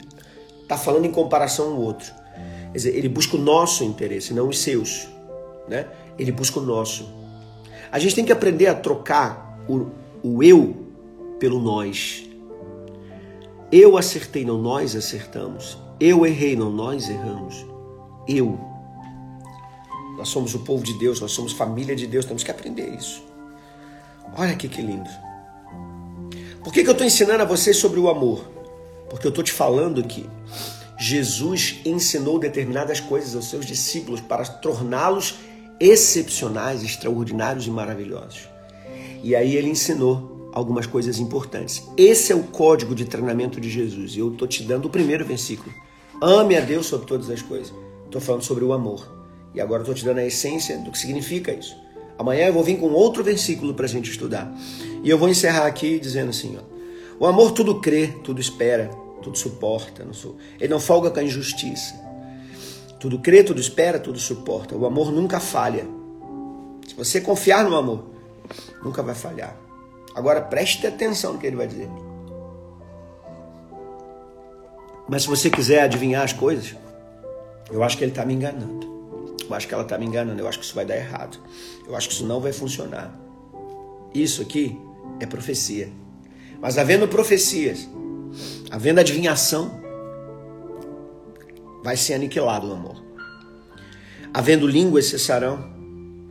está 0.62 0.76
falando 0.76 1.06
em 1.06 1.12
comparação 1.12 1.72
ao 1.72 1.80
outro. 1.80 2.12
Quer 2.72 2.78
dizer, 2.78 2.96
ele 2.96 3.08
busca 3.08 3.36
o 3.36 3.40
nosso 3.40 3.82
interesse, 3.84 4.32
não 4.32 4.48
os 4.48 4.58
seus. 4.58 5.08
Né? 5.70 5.86
Ele 6.18 6.32
busca 6.32 6.58
o 6.58 6.62
nosso. 6.62 7.08
A 7.92 7.98
gente 8.00 8.16
tem 8.16 8.24
que 8.24 8.32
aprender 8.32 8.66
a 8.66 8.74
trocar 8.74 9.56
o, 9.68 9.86
o 10.20 10.42
eu 10.42 10.76
pelo 11.38 11.60
nós. 11.60 12.28
Eu 13.70 13.96
acertei, 13.96 14.44
não 14.44 14.60
nós 14.60 14.96
acertamos. 14.96 15.78
Eu 16.00 16.26
errei, 16.26 16.56
não 16.56 16.70
nós 16.70 17.08
erramos. 17.08 17.64
Eu. 18.26 18.58
Nós 20.18 20.28
somos 20.28 20.54
o 20.54 20.58
povo 20.58 20.82
de 20.82 20.98
Deus, 20.98 21.20
nós 21.20 21.30
somos 21.30 21.52
família 21.52 21.94
de 21.94 22.06
Deus, 22.06 22.24
temos 22.24 22.42
que 22.42 22.50
aprender 22.50 22.88
isso. 22.88 23.22
Olha 24.36 24.52
aqui 24.52 24.68
que 24.68 24.82
lindo. 24.82 25.08
Por 26.64 26.72
que, 26.72 26.82
que 26.82 26.88
eu 26.88 26.92
estou 26.92 27.06
ensinando 27.06 27.42
a 27.42 27.46
você 27.46 27.72
sobre 27.72 28.00
o 28.00 28.08
amor? 28.10 28.44
Porque 29.08 29.24
eu 29.26 29.30
estou 29.30 29.44
te 29.44 29.52
falando 29.52 30.02
que 30.02 30.28
Jesus 30.98 31.76
ensinou 31.84 32.38
determinadas 32.38 32.98
coisas 32.98 33.34
aos 33.36 33.48
seus 33.48 33.64
discípulos 33.64 34.20
para 34.20 34.44
torná-los 34.44 35.36
excepcionais, 35.80 36.84
extraordinários 36.84 37.66
e 37.66 37.70
maravilhosos. 37.70 38.48
E 39.22 39.34
aí 39.34 39.56
ele 39.56 39.70
ensinou 39.70 40.50
algumas 40.52 40.86
coisas 40.86 41.18
importantes. 41.18 41.82
Esse 41.96 42.32
é 42.32 42.36
o 42.36 42.42
código 42.42 42.94
de 42.94 43.06
treinamento 43.06 43.60
de 43.60 43.70
Jesus. 43.70 44.16
Eu 44.16 44.32
estou 44.32 44.46
te 44.46 44.62
dando 44.62 44.86
o 44.86 44.90
primeiro 44.90 45.24
versículo. 45.24 45.72
Ame 46.20 46.56
a 46.56 46.60
Deus 46.60 46.86
sobre 46.86 47.06
todas 47.06 47.30
as 47.30 47.40
coisas. 47.40 47.72
Estou 48.04 48.20
falando 48.20 48.42
sobre 48.42 48.64
o 48.64 48.72
amor. 48.72 49.10
E 49.54 49.60
agora 49.60 49.82
estou 49.82 49.94
te 49.94 50.04
dando 50.04 50.18
a 50.18 50.26
essência 50.26 50.76
do 50.78 50.90
que 50.90 50.98
significa 50.98 51.52
isso. 51.52 51.76
Amanhã 52.18 52.46
eu 52.46 52.52
vou 52.52 52.62
vir 52.62 52.78
com 52.78 52.88
outro 52.88 53.24
versículo 53.24 53.72
para 53.72 53.86
a 53.86 53.88
gente 53.88 54.10
estudar. 54.10 54.52
E 55.02 55.08
eu 55.08 55.16
vou 55.16 55.28
encerrar 55.28 55.66
aqui 55.66 55.98
dizendo 55.98 56.30
assim: 56.30 56.58
ó, 56.58 57.24
o 57.24 57.26
amor 57.26 57.52
tudo 57.52 57.80
crê, 57.80 58.08
tudo 58.22 58.40
espera, 58.40 58.90
tudo 59.22 59.38
suporta. 59.38 60.04
Não 60.04 60.12
sou, 60.12 60.36
ele 60.60 60.68
não 60.68 60.80
folga 60.80 61.10
com 61.10 61.18
a 61.18 61.22
injustiça. 61.22 62.09
Tudo 63.00 63.18
crê, 63.18 63.42
tudo 63.42 63.58
espera, 63.58 63.98
tudo 63.98 64.18
suporta. 64.18 64.76
O 64.76 64.84
amor 64.84 65.10
nunca 65.10 65.40
falha. 65.40 65.86
Se 66.86 66.94
você 66.94 67.18
confiar 67.20 67.64
no 67.64 67.74
amor, 67.74 68.04
nunca 68.84 69.02
vai 69.02 69.14
falhar. 69.14 69.56
Agora 70.14 70.42
preste 70.42 70.86
atenção 70.86 71.32
no 71.32 71.38
que 71.38 71.46
ele 71.46 71.56
vai 71.56 71.66
dizer. 71.66 71.88
Mas 75.08 75.22
se 75.22 75.28
você 75.28 75.48
quiser 75.48 75.82
adivinhar 75.82 76.22
as 76.22 76.34
coisas, 76.34 76.76
eu 77.70 77.82
acho 77.82 77.96
que 77.96 78.04
ele 78.04 78.12
está 78.12 78.24
me 78.24 78.34
enganando. 78.34 78.88
Eu 79.48 79.54
acho 79.54 79.66
que 79.66 79.72
ela 79.72 79.82
está 79.82 79.96
me 79.96 80.04
enganando. 80.04 80.40
Eu 80.40 80.46
acho 80.46 80.58
que 80.58 80.64
isso 80.64 80.74
vai 80.74 80.84
dar 80.84 80.96
errado. 80.96 81.38
Eu 81.88 81.96
acho 81.96 82.06
que 82.06 82.14
isso 82.14 82.26
não 82.26 82.38
vai 82.38 82.52
funcionar. 82.52 83.18
Isso 84.14 84.42
aqui 84.42 84.78
é 85.18 85.26
profecia. 85.26 85.90
Mas 86.60 86.76
havendo 86.76 87.08
profecias, 87.08 87.88
havendo 88.70 89.00
adivinhação, 89.00 89.79
vai 91.82 91.96
ser 91.96 92.14
aniquilado 92.14 92.68
o 92.68 92.72
amor. 92.72 93.02
Havendo 94.32 94.66
línguas 94.66 95.06
cessarão. 95.06 95.68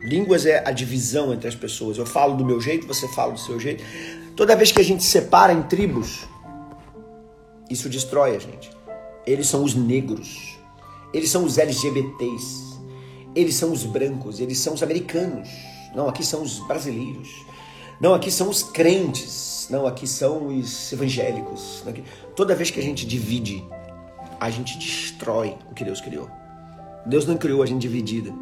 Línguas 0.02 0.46
é 0.46 0.66
a 0.66 0.70
divisão 0.70 1.32
entre 1.32 1.48
as 1.48 1.54
pessoas. 1.54 1.98
Eu 1.98 2.06
falo 2.06 2.34
do 2.34 2.44
meu 2.44 2.60
jeito, 2.60 2.86
você 2.86 3.06
fala 3.08 3.32
do 3.32 3.40
seu 3.40 3.60
jeito. 3.60 3.84
Toda 4.34 4.56
vez 4.56 4.72
que 4.72 4.80
a 4.80 4.84
gente 4.84 5.04
separa 5.04 5.52
em 5.52 5.62
tribos, 5.62 6.26
isso 7.68 7.88
destrói 7.88 8.36
a 8.36 8.38
gente. 8.38 8.70
Eles 9.26 9.46
são 9.46 9.62
os 9.62 9.74
negros. 9.74 10.58
Eles 11.12 11.30
são 11.30 11.44
os 11.44 11.58
LGBTs. 11.58 12.70
Eles 13.34 13.54
são 13.54 13.70
os 13.70 13.84
brancos, 13.84 14.40
eles 14.40 14.58
são 14.58 14.74
os 14.74 14.82
americanos. 14.82 15.48
Não, 15.94 16.08
aqui 16.08 16.24
são 16.24 16.42
os 16.42 16.58
brasileiros. 16.66 17.28
Não, 18.00 18.14
aqui 18.14 18.30
são 18.30 18.48
os 18.48 18.62
crentes. 18.62 19.68
Não, 19.70 19.86
aqui 19.86 20.06
são 20.06 20.48
os 20.48 20.92
evangélicos. 20.92 21.84
Toda 22.34 22.56
vez 22.56 22.70
que 22.70 22.80
a 22.80 22.82
gente 22.82 23.06
divide, 23.06 23.62
a 24.40 24.48
gente 24.48 24.78
destrói 24.78 25.54
o 25.70 25.74
que 25.74 25.84
Deus 25.84 26.00
criou. 26.00 26.28
Deus 27.04 27.26
não 27.26 27.36
criou 27.36 27.62
a 27.62 27.66
gente 27.66 27.82
dividida. 27.82 28.32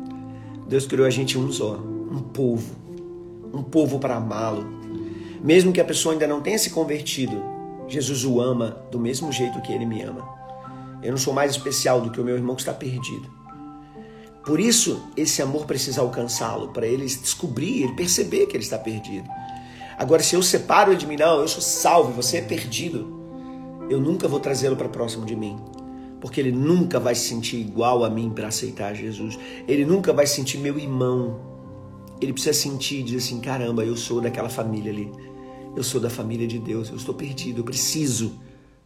Deus 0.69 0.87
criou 0.87 1.07
a 1.07 1.11
gente 1.11 1.37
um 1.37 1.51
só, 1.51 1.75
um 1.75 2.23
povo. 2.23 2.77
Um 3.53 3.63
povo 3.63 3.99
para 3.99 4.17
amá-lo. 4.17 4.65
Mesmo 5.43 5.73
que 5.73 5.81
a 5.81 5.85
pessoa 5.85 6.13
ainda 6.13 6.27
não 6.27 6.41
tenha 6.41 6.59
se 6.59 6.71
convertido, 6.71 7.43
Jesus 7.89 8.25
o 8.25 8.41
ama 8.41 8.77
do 8.91 8.99
mesmo 8.99 9.33
jeito 9.33 9.61
que 9.61 9.73
ele 9.73 9.87
me 9.87 10.03
ama. 10.03 10.29
Eu 11.03 11.11
não 11.11 11.19
sou 11.19 11.33
mais 11.33 11.51
especial 11.51 12.01
do 12.01 12.11
que 12.11 12.21
o 12.21 12.25
meu 12.25 12.37
irmão 12.37 12.55
que 12.55 12.63
está 12.63 12.73
perdido. 12.73 13.29
Por 14.45 14.61
isso, 14.61 15.03
esse 15.17 15.43
amor 15.43 15.67
precisa 15.67 16.01
alcançá-lo, 16.01 16.69
para 16.69 16.87
ele 16.87 17.05
descobrir, 17.05 17.83
ele 17.83 17.95
perceber 17.95 18.47
que 18.47 18.57
ele 18.57 18.65
está 18.65 18.79
perdido. 18.79 19.29
Agora, 19.99 20.23
se 20.23 20.35
eu 20.35 20.43
separo 20.43 20.93
ele 20.93 20.99
de 20.99 21.07
mim, 21.07 21.17
não, 21.17 21.41
eu 21.41 21.49
sou 21.49 21.61
salvo, 21.61 22.13
você 22.13 22.39
é 22.39 22.43
perdido, 22.43 23.19
eu 23.91 24.01
nunca 24.01 24.29
vou 24.29 24.41
trazê-lo 24.41 24.77
para 24.77 24.89
próximo 24.89 25.27
de 25.27 25.37
mim. 25.37 25.59
Porque 26.21 26.41
ele 26.41 26.53
nunca 26.53 26.99
vai 26.99 27.15
se 27.15 27.29
sentir 27.29 27.57
igual 27.57 28.05
a 28.05 28.11
mim 28.11 28.31
para 28.31 28.49
aceitar 28.49 28.95
Jesus. 28.95 29.39
Ele 29.67 29.85
nunca 29.85 30.13
vai 30.13 30.27
sentir 30.27 30.59
meu 30.59 30.79
irmão. 30.79 31.41
Ele 32.21 32.33
precisa 32.33 32.53
sentir 32.53 33.01
e 33.01 33.03
dizer 33.05 33.19
assim: 33.19 33.41
caramba, 33.41 33.85
eu 33.85 33.97
sou 33.97 34.21
daquela 34.21 34.49
família 34.49 34.91
ali. 34.91 35.11
Eu 35.77 35.85
sou 35.85 36.01
da 36.01 36.11
família 36.11 36.47
de 36.47 36.59
Deus. 36.59 36.89
Eu 36.89 36.97
estou 36.97 37.15
perdido. 37.15 37.61
Eu 37.61 37.65
preciso 37.65 38.41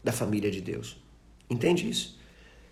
da 0.05 0.13
família 0.13 0.51
de 0.51 0.61
Deus. 0.61 0.97
Entende 1.49 1.89
isso? 1.89 2.19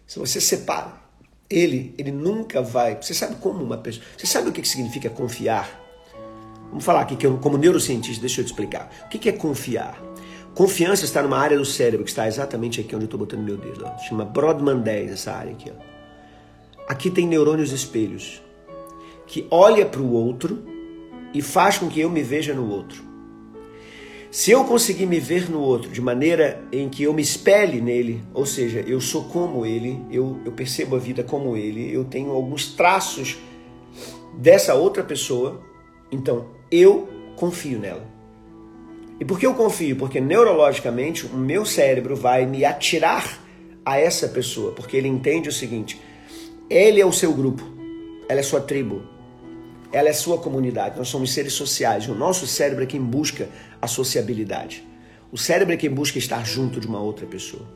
Se 0.07 0.19
você 0.19 0.41
separa 0.41 1.01
ele, 1.49 1.95
ele 1.99 2.13
nunca 2.13 2.63
vai. 2.63 2.97
Você 3.03 3.13
sabe 3.13 3.37
como 3.37 3.63
uma 3.63 3.79
pessoa. 3.79 4.05
Você 4.17 4.27
sabe 4.27 4.49
o 4.49 4.53
que 4.53 4.67
significa 4.67 5.11
confiar? 5.11 5.81
Vamos 6.69 6.85
falar 6.85 7.01
aqui 7.01 7.17
que 7.17 7.27
eu, 7.27 7.37
como 7.39 7.59
neurocientista, 7.59 8.21
deixa 8.21 8.41
eu 8.41 8.45
te 8.45 8.49
explicar. 8.49 8.91
O 9.07 9.09
que 9.09 9.29
é 9.29 9.33
confiar? 9.33 10.01
Confiança 10.61 11.07
está 11.07 11.23
numa 11.23 11.39
área 11.39 11.57
do 11.57 11.65
cérebro 11.65 12.05
que 12.05 12.11
está 12.11 12.29
exatamente 12.29 12.83
aqui 12.83 12.95
onde 12.95 13.05
eu 13.05 13.07
estou 13.07 13.19
botando 13.19 13.41
meu 13.41 13.57
dedo. 13.57 13.83
Ó. 13.83 13.99
Chama 14.01 14.27
Brodmann 14.27 14.81
10, 14.83 15.13
essa 15.13 15.33
área 15.33 15.53
aqui. 15.53 15.73
Ó. 15.75 15.83
Aqui 16.87 17.11
tem 17.11 17.27
neurônios 17.27 17.73
espelhos 17.73 18.43
que 19.27 19.47
olha 19.51 19.87
para 19.87 20.03
o 20.03 20.13
outro 20.13 20.63
e 21.33 21.41
faz 21.41 21.79
com 21.79 21.89
que 21.89 21.99
eu 21.99 22.11
me 22.11 22.23
veja 22.23 22.53
no 22.53 22.71
outro. 22.71 23.03
Se 24.31 24.51
eu 24.51 24.63
conseguir 24.65 25.07
me 25.07 25.19
ver 25.19 25.51
no 25.51 25.61
outro 25.61 25.91
de 25.91 26.01
maneira 26.03 26.63
em 26.71 26.91
que 26.91 27.05
eu 27.05 27.15
me 27.15 27.23
espelhe 27.23 27.81
nele, 27.81 28.23
ou 28.35 28.45
seja, 28.45 28.81
eu 28.81 29.01
sou 29.01 29.25
como 29.25 29.65
ele, 29.65 29.99
eu, 30.11 30.39
eu 30.45 30.53
percebo 30.53 30.95
a 30.95 30.99
vida 30.99 31.25
como 31.25 31.57
ele, 31.57 31.91
eu 31.91 32.05
tenho 32.05 32.33
alguns 32.33 32.75
traços 32.75 33.39
dessa 34.37 34.75
outra 34.75 35.03
pessoa, 35.03 35.59
então 36.13 36.49
eu 36.71 37.09
confio 37.35 37.79
nela. 37.79 38.20
E 39.21 39.25
por 39.25 39.39
que 39.39 39.47
eu 39.47 39.55
confio? 39.55 39.97
Porque 39.97 40.19
neurologicamente 40.19 41.27
o 41.27 41.37
meu 41.37 41.67
cérebro 41.67 42.17
vai 42.17 42.47
me 42.47 42.65
atirar 42.65 43.39
a 43.85 43.99
essa 43.99 44.27
pessoa, 44.29 44.73
porque 44.73 44.97
ele 44.97 45.09
entende 45.09 45.47
o 45.47 45.53
seguinte: 45.53 46.01
ele 46.71 47.01
é 47.03 47.05
o 47.05 47.13
seu 47.13 47.33
grupo, 47.35 47.63
ela 48.29 48.41
é 48.41 48.43
sua 48.43 48.63
tribo, 48.63 49.03
ela 49.93 50.09
é 50.09 50.13
sua 50.15 50.39
comunidade. 50.39 50.97
Nós 50.97 51.09
somos 51.09 51.33
seres 51.33 51.53
sociais. 51.53 52.09
O 52.09 52.15
nosso 52.15 52.47
cérebro 52.47 52.83
é 52.83 52.87
quem 52.87 53.01
busca 53.01 53.47
a 53.81 53.87
sociabilidade. 53.87 54.89
O 55.31 55.37
cérebro 55.37 55.75
é 55.75 55.77
quem 55.77 55.91
busca 55.91 56.19
estar 56.19 56.45
junto 56.47 56.81
de 56.81 56.87
uma 56.87 57.01
outra 57.01 57.27
pessoa. 57.27 57.67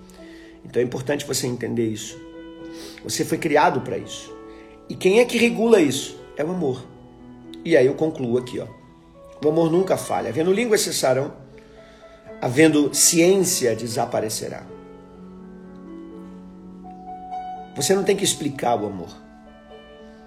Então 0.65 0.81
é 0.81 0.85
importante 0.85 1.27
você 1.27 1.47
entender 1.47 1.87
isso. 1.87 2.19
Você 3.03 3.23
foi 3.23 3.37
criado 3.37 3.83
para 3.83 3.99
isso. 3.99 4.35
E 4.89 4.95
quem 4.95 5.21
é 5.21 5.25
que 5.25 5.37
regula 5.37 5.81
isso? 5.81 6.19
É 6.37 6.45
o 6.45 6.51
amor. 6.51 6.85
E 7.65 7.77
aí 7.77 7.87
eu 7.87 7.95
concluo 7.95 8.39
aqui, 8.39 8.59
ó. 8.59 8.84
O 9.45 9.49
amor 9.51 9.71
nunca 9.71 9.97
falha. 9.97 10.31
Havendo 10.31 10.53
línguas 10.53 10.81
cessarão, 10.81 11.33
havendo 12.41 12.95
ciência 12.95 13.77
desaparecerá. 13.77 14.63
Você 17.77 17.95
não 17.95 18.05
tem 18.05 18.17
que 18.17 18.25
explicar 18.25 18.75
o 18.81 18.87
amor. 18.87 19.11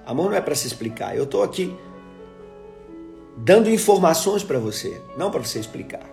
Amor 0.05 0.29
não 0.29 0.37
é 0.37 0.41
para 0.41 0.55
se 0.55 0.67
explicar. 0.67 1.15
Eu 1.15 1.23
estou 1.23 1.43
aqui 1.43 1.75
dando 3.37 3.69
informações 3.69 4.43
para 4.43 4.59
você, 4.59 5.01
não 5.17 5.31
para 5.31 5.43
você 5.43 5.59
explicar, 5.59 6.05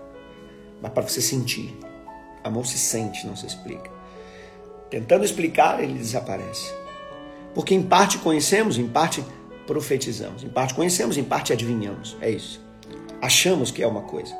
mas 0.81 0.93
para 0.93 1.03
você 1.03 1.21
sentir. 1.21 1.77
Amor 2.43 2.67
se 2.67 2.79
sente, 2.79 3.27
não 3.27 3.35
se 3.35 3.47
explica. 3.47 3.91
Tentando 4.91 5.25
explicar, 5.25 5.83
ele 5.83 5.95
desaparece. 5.95 6.73
Porque 7.55 7.75
em 7.75 7.83
parte 7.83 8.19
conhecemos, 8.19 8.79
em 8.79 8.87
parte 8.87 9.25
profetizamos, 9.67 10.45
em 10.45 10.49
parte 10.49 10.75
conhecemos, 10.75 11.17
em 11.17 11.25
parte 11.25 11.53
adivinhamos. 11.53 12.17
É 12.21 12.31
isso. 12.31 12.65
Achamos 13.25 13.71
que 13.71 13.83
é 13.83 13.87
uma 13.87 14.03
coisa. 14.03 14.37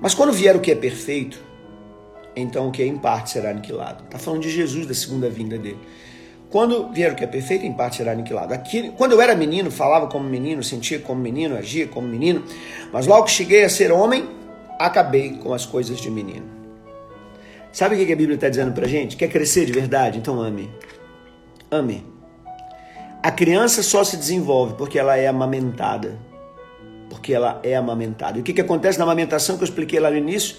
Mas 0.00 0.14
quando 0.14 0.32
vier 0.32 0.54
o 0.54 0.60
que 0.60 0.70
é 0.70 0.76
perfeito, 0.76 1.42
então 2.36 2.68
o 2.68 2.70
que 2.70 2.80
é 2.80 2.86
em 2.86 2.96
parte 2.96 3.30
será 3.30 3.50
aniquilado. 3.50 4.04
Está 4.04 4.16
falando 4.16 4.42
de 4.42 4.50
Jesus, 4.50 4.86
da 4.86 4.94
segunda 4.94 5.28
vinda 5.28 5.58
dele. 5.58 5.80
Quando 6.48 6.92
vier 6.92 7.10
o 7.10 7.16
que 7.16 7.24
é 7.24 7.26
perfeito, 7.26 7.66
em 7.66 7.72
parte 7.72 7.96
será 7.96 8.12
aniquilado. 8.12 8.54
Aqui, 8.54 8.92
quando 8.96 9.10
eu 9.10 9.20
era 9.20 9.34
menino, 9.34 9.72
falava 9.72 10.06
como 10.06 10.24
menino, 10.28 10.62
sentia 10.62 11.00
como 11.00 11.20
menino, 11.20 11.56
agia 11.56 11.88
como 11.88 12.06
menino, 12.06 12.44
mas 12.92 13.08
logo 13.08 13.24
que 13.24 13.32
cheguei 13.32 13.64
a 13.64 13.68
ser 13.68 13.90
homem, 13.90 14.28
acabei 14.78 15.38
com 15.38 15.52
as 15.52 15.66
coisas 15.66 15.98
de 15.98 16.08
menino. 16.08 16.46
Sabe 17.72 17.96
o 17.96 18.06
que 18.06 18.12
a 18.12 18.16
Bíblia 18.16 18.36
está 18.36 18.48
dizendo 18.48 18.72
para 18.72 18.86
gente? 18.86 19.16
Quer 19.16 19.30
crescer 19.30 19.66
de 19.66 19.72
verdade? 19.72 20.16
Então 20.18 20.40
ame. 20.40 20.70
Ame. 21.72 22.06
A 23.20 23.32
criança 23.32 23.82
só 23.82 24.04
se 24.04 24.16
desenvolve 24.16 24.74
porque 24.74 24.96
ela 24.96 25.16
é 25.16 25.26
amamentada. 25.26 26.35
Porque 27.08 27.32
ela 27.32 27.60
é 27.62 27.76
amamentada. 27.76 28.38
E 28.38 28.40
o 28.40 28.44
que, 28.44 28.52
que 28.52 28.60
acontece 28.60 28.98
na 28.98 29.04
amamentação 29.04 29.56
que 29.56 29.62
eu 29.62 29.66
expliquei 29.66 30.00
lá 30.00 30.10
no 30.10 30.16
início? 30.16 30.56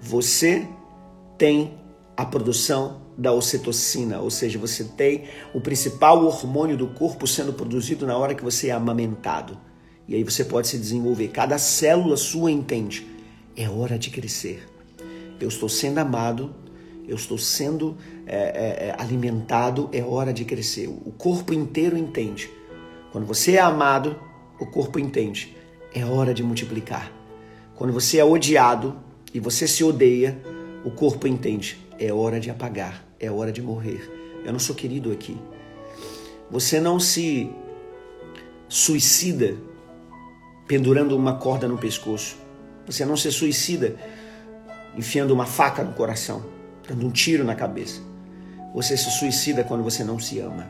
Você 0.00 0.66
tem 1.38 1.74
a 2.16 2.24
produção 2.24 3.02
da 3.16 3.32
ocitocina, 3.32 4.20
ou 4.20 4.30
seja, 4.30 4.58
você 4.58 4.84
tem 4.84 5.24
o 5.54 5.60
principal 5.60 6.24
hormônio 6.24 6.76
do 6.76 6.88
corpo 6.88 7.26
sendo 7.26 7.52
produzido 7.52 8.06
na 8.06 8.16
hora 8.16 8.34
que 8.34 8.44
você 8.44 8.68
é 8.68 8.72
amamentado. 8.72 9.58
E 10.08 10.14
aí 10.14 10.22
você 10.22 10.44
pode 10.44 10.68
se 10.68 10.78
desenvolver. 10.78 11.28
Cada 11.28 11.58
célula 11.58 12.16
sua 12.16 12.50
entende. 12.50 13.06
É 13.56 13.68
hora 13.68 13.98
de 13.98 14.10
crescer. 14.10 14.66
Eu 15.40 15.48
estou 15.48 15.68
sendo 15.68 15.98
amado, 15.98 16.54
eu 17.08 17.16
estou 17.16 17.38
sendo 17.38 17.96
é, 18.26 18.36
é, 18.36 18.88
é 18.88 18.96
alimentado, 18.98 19.88
é 19.92 20.02
hora 20.02 20.32
de 20.32 20.44
crescer. 20.44 20.88
O 20.88 21.12
corpo 21.12 21.52
inteiro 21.52 21.96
entende. 21.96 22.50
Quando 23.12 23.26
você 23.26 23.52
é 23.52 23.60
amado, 23.60 24.16
o 24.60 24.66
corpo 24.66 24.98
entende. 24.98 25.56
É 25.96 26.04
hora 26.04 26.32
de 26.32 26.44
multiplicar. 26.44 27.10
Quando 27.74 27.92
você 27.92 28.18
é 28.18 28.24
odiado 28.24 28.96
e 29.34 29.40
você 29.40 29.66
se 29.66 29.82
odeia, 29.82 30.40
o 30.84 30.90
corpo 30.92 31.26
entende. 31.26 31.76
É 31.98 32.12
hora 32.12 32.38
de 32.38 32.50
apagar 32.50 33.06
é 33.18 33.30
hora 33.30 33.52
de 33.52 33.62
morrer. 33.62 34.10
Eu 34.44 34.52
não 34.52 34.58
sou 34.58 34.74
querido 34.74 35.10
aqui. 35.10 35.36
Você 36.50 36.78
não 36.80 37.00
se 37.00 37.50
suicida 38.68 39.56
pendurando 40.66 41.16
uma 41.16 41.36
corda 41.36 41.66
no 41.66 41.78
pescoço. 41.78 42.36
Você 42.86 43.04
não 43.04 43.16
se 43.16 43.30
suicida 43.32 43.96
enfiando 44.96 45.32
uma 45.32 45.46
faca 45.46 45.82
no 45.82 45.92
coração, 45.92 46.44
dando 46.88 47.06
um 47.06 47.10
tiro 47.10 47.44
na 47.44 47.54
cabeça. 47.54 48.00
Você 48.74 48.96
se 48.96 49.10
suicida 49.10 49.64
quando 49.64 49.82
você 49.82 50.04
não 50.04 50.18
se 50.18 50.38
ama. 50.38 50.66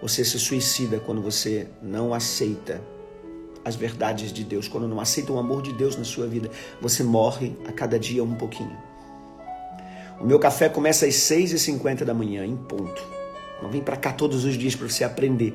Você 0.00 0.24
se 0.24 0.38
suicida 0.38 0.98
quando 0.98 1.20
você 1.20 1.68
não 1.82 2.14
aceita 2.14 2.80
as 3.64 3.76
verdades 3.76 4.32
de 4.32 4.44
Deus, 4.44 4.68
quando 4.68 4.88
não 4.88 5.00
aceita 5.00 5.32
o 5.32 5.38
amor 5.38 5.62
de 5.62 5.72
Deus 5.72 5.96
na 5.96 6.04
sua 6.04 6.26
vida. 6.26 6.50
Você 6.80 7.02
morre 7.02 7.52
a 7.66 7.72
cada 7.72 7.98
dia 7.98 8.22
um 8.24 8.34
pouquinho. 8.34 8.76
O 10.20 10.26
meu 10.26 10.38
café 10.38 10.68
começa 10.68 11.06
às 11.06 11.14
6h50 11.14 12.04
da 12.04 12.12
manhã, 12.12 12.44
em 12.44 12.56
ponto. 12.56 13.02
Não 13.62 13.70
vem 13.70 13.80
para 13.80 13.96
cá 13.96 14.12
todos 14.12 14.44
os 14.44 14.56
dias 14.56 14.74
para 14.74 14.88
você 14.88 15.04
aprender. 15.04 15.54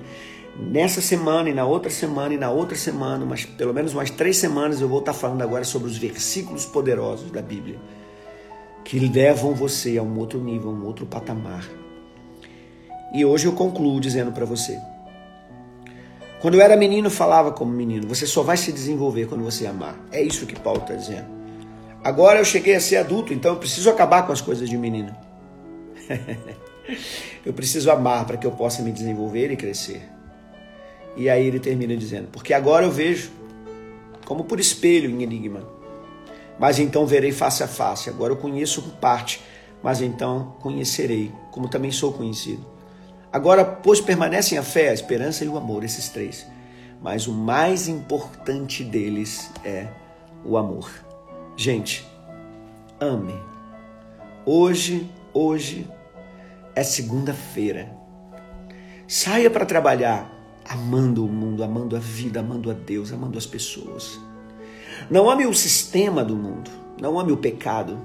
Nessa 0.57 1.01
semana 1.01 1.49
e 1.49 1.53
na 1.53 1.65
outra 1.65 1.91
semana 1.91 2.33
e 2.33 2.37
na 2.37 2.49
outra 2.49 2.77
semana, 2.77 3.25
mas 3.25 3.45
pelo 3.45 3.73
menos 3.73 3.93
umas 3.93 4.09
três 4.09 4.37
semanas 4.37 4.79
eu 4.79 4.87
vou 4.87 4.99
estar 4.99 5.13
falando 5.13 5.41
agora 5.41 5.63
sobre 5.63 5.89
os 5.89 5.97
versículos 5.97 6.65
poderosos 6.65 7.29
da 7.29 7.41
Bíblia 7.41 7.77
que 8.85 8.99
levam 8.99 9.53
você 9.53 9.97
a 9.97 10.03
um 10.03 10.17
outro 10.19 10.39
nível, 10.39 10.69
a 10.69 10.73
um 10.73 10.85
outro 10.85 11.05
patamar. 11.07 11.67
E 13.13 13.25
hoje 13.25 13.47
eu 13.47 13.53
concluo 13.53 13.99
dizendo 13.99 14.31
para 14.31 14.45
você: 14.45 14.79
quando 16.39 16.55
eu 16.55 16.61
era 16.61 16.75
menino, 16.75 17.09
falava 17.09 17.51
como 17.51 17.71
menino. 17.71 18.07
Você 18.07 18.25
só 18.25 18.43
vai 18.43 18.57
se 18.57 18.71
desenvolver 18.71 19.27
quando 19.27 19.43
você 19.43 19.65
amar. 19.65 19.95
É 20.11 20.21
isso 20.21 20.45
que 20.45 20.59
Paulo 20.59 20.81
está 20.81 20.93
dizendo. 20.93 21.27
Agora 22.03 22.39
eu 22.39 22.45
cheguei 22.45 22.75
a 22.75 22.79
ser 22.79 22.97
adulto, 22.97 23.33
então 23.33 23.53
eu 23.53 23.57
preciso 23.57 23.89
acabar 23.89 24.27
com 24.27 24.31
as 24.31 24.41
coisas 24.41 24.69
de 24.69 24.77
menino. 24.77 25.15
eu 27.43 27.51
preciso 27.53 27.89
amar 27.89 28.25
para 28.25 28.37
que 28.37 28.45
eu 28.45 28.51
possa 28.51 28.83
me 28.83 28.91
desenvolver 28.91 29.51
e 29.51 29.55
crescer. 29.55 30.07
E 31.17 31.29
aí 31.29 31.47
ele 31.47 31.59
termina 31.59 31.95
dizendo: 31.95 32.27
Porque 32.31 32.53
agora 32.53 32.85
eu 32.85 32.91
vejo 32.91 33.31
como 34.25 34.43
por 34.43 34.59
espelho 34.59 35.09
em 35.09 35.23
enigma, 35.23 35.67
mas 36.59 36.77
então 36.77 37.07
verei 37.07 37.31
face 37.31 37.63
a 37.63 37.67
face. 37.67 38.09
Agora 38.09 38.33
eu 38.33 38.37
conheço 38.37 38.81
por 38.83 38.93
parte, 38.97 39.41
mas 39.81 40.01
então 40.01 40.55
conhecerei, 40.61 41.31
como 41.51 41.67
também 41.67 41.91
sou 41.91 42.13
conhecido. 42.13 42.74
Agora, 43.35 43.65
pois 43.65 43.99
permanecem 43.99 44.57
a 44.57 44.63
fé, 44.63 44.91
a 44.91 44.93
esperança 44.93 45.43
e 45.43 45.49
o 45.49 45.57
amor, 45.57 45.83
esses 45.83 46.07
três. 46.07 46.47
Mas 47.01 47.27
o 47.27 47.33
mais 47.33 47.89
importante 47.89 48.81
deles 48.81 49.51
é 49.61 49.89
o 50.45 50.55
amor. 50.55 50.89
Gente, 51.57 52.07
ame. 52.97 53.35
Hoje, 54.45 55.11
hoje 55.33 55.85
é 56.73 56.81
segunda-feira. 56.81 57.91
Saia 59.05 59.51
para 59.51 59.65
trabalhar 59.65 60.31
amando 60.63 61.25
o 61.25 61.29
mundo, 61.29 61.61
amando 61.61 61.97
a 61.97 61.99
vida, 61.99 62.39
amando 62.39 62.71
a 62.71 62.73
Deus, 62.73 63.11
amando 63.11 63.37
as 63.37 63.45
pessoas. 63.45 64.17
Não 65.09 65.29
ame 65.29 65.45
o 65.45 65.53
sistema 65.53 66.23
do 66.23 66.37
mundo, 66.37 66.71
não 67.01 67.19
ame 67.19 67.33
o 67.33 67.37
pecado, 67.37 67.99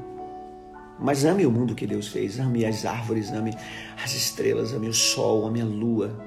mas 1.01 1.25
ame 1.25 1.47
o 1.47 1.51
mundo 1.51 1.75
que 1.75 1.87
Deus 1.87 2.09
fez. 2.09 2.39
Ame 2.39 2.65
as 2.65 2.85
árvores, 2.85 3.33
ame 3.33 3.57
as 4.03 4.15
estrelas, 4.15 4.73
ame 4.73 4.89
o 4.89 4.95
sol, 4.95 5.47
ame 5.47 5.61
a 5.61 5.65
lua, 5.65 6.19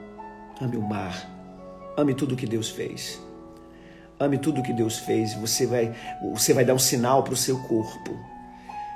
ame 0.59 0.77
o 0.77 0.81
mar, 0.81 1.29
ame 1.95 2.13
tudo 2.13 2.35
que 2.35 2.47
Deus 2.47 2.69
fez. 2.69 3.21
Ame 4.19 4.37
tudo 4.37 4.63
que 4.63 4.73
Deus 4.73 4.99
fez. 4.99 5.33
Você 5.35 5.65
vai, 5.65 5.93
você 6.33 6.53
vai 6.53 6.63
dar 6.63 6.73
um 6.73 6.79
sinal 6.79 7.23
para 7.23 7.33
o 7.33 7.37
seu 7.37 7.57
corpo 7.59 8.17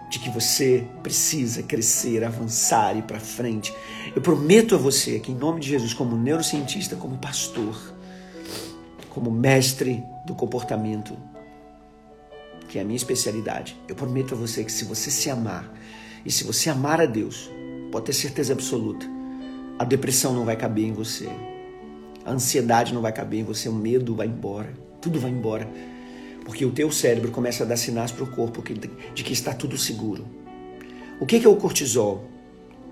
de 0.10 0.20
que 0.20 0.30
você 0.30 0.88
precisa 1.04 1.62
crescer, 1.64 2.24
avançar 2.24 2.96
e 2.96 3.02
para 3.02 3.20
frente. 3.20 3.74
Eu 4.16 4.22
prometo 4.22 4.76
a 4.76 4.78
você 4.78 5.20
que, 5.20 5.32
em 5.32 5.36
nome 5.36 5.60
de 5.60 5.68
Jesus, 5.68 5.94
como 5.94 6.16
neurocientista, 6.16 6.96
como 6.96 7.18
pastor, 7.18 7.94
como 9.10 9.30
mestre 9.30 10.04
do 10.26 10.34
comportamento, 10.34 11.18
é 12.78 12.82
a 12.82 12.86
minha 12.86 12.98
especialidade, 12.98 13.78
eu 13.88 13.96
prometo 13.96 14.34
a 14.34 14.38
você 14.38 14.64
que 14.64 14.72
se 14.72 14.86
você 14.86 15.10
se 15.12 15.30
amar 15.30 15.74
e 16.26 16.32
se 16.32 16.44
você 16.44 16.70
amar 16.70 17.02
a 17.02 17.06
Deus, 17.06 17.50
pode 17.92 18.06
ter 18.06 18.14
certeza 18.14 18.54
absoluta, 18.54 19.06
a 19.80 19.84
depressão 19.84 20.34
não 20.34 20.46
vai 20.46 20.56
caber 20.56 20.86
em 20.86 20.94
você, 20.94 21.30
a 22.26 22.32
ansiedade 22.32 22.94
não 22.94 23.02
vai 23.02 23.12
caber 23.12 23.40
em 23.40 23.44
você, 23.44 23.70
o 23.70 23.74
medo 23.74 24.16
vai 24.16 24.28
embora 24.28 24.88
tudo 25.02 25.20
vai 25.20 25.32
embora. 25.32 25.70
Porque 26.44 26.66
o 26.66 26.72
teu 26.72 26.92
cérebro 26.92 27.32
começa 27.32 27.64
a 27.64 27.68
dar 27.68 27.78
sinais 27.78 28.12
para 28.12 28.24
o 28.24 28.28
corpo 28.28 28.64
de 29.14 29.24
que 29.24 29.34
está 29.34 29.54
tudo 29.54 29.78
seguro. 29.78 30.26
O 31.20 31.26
que 31.26 31.44
é 31.44 31.50
o 31.50 31.56
cortisol? 31.56 32.26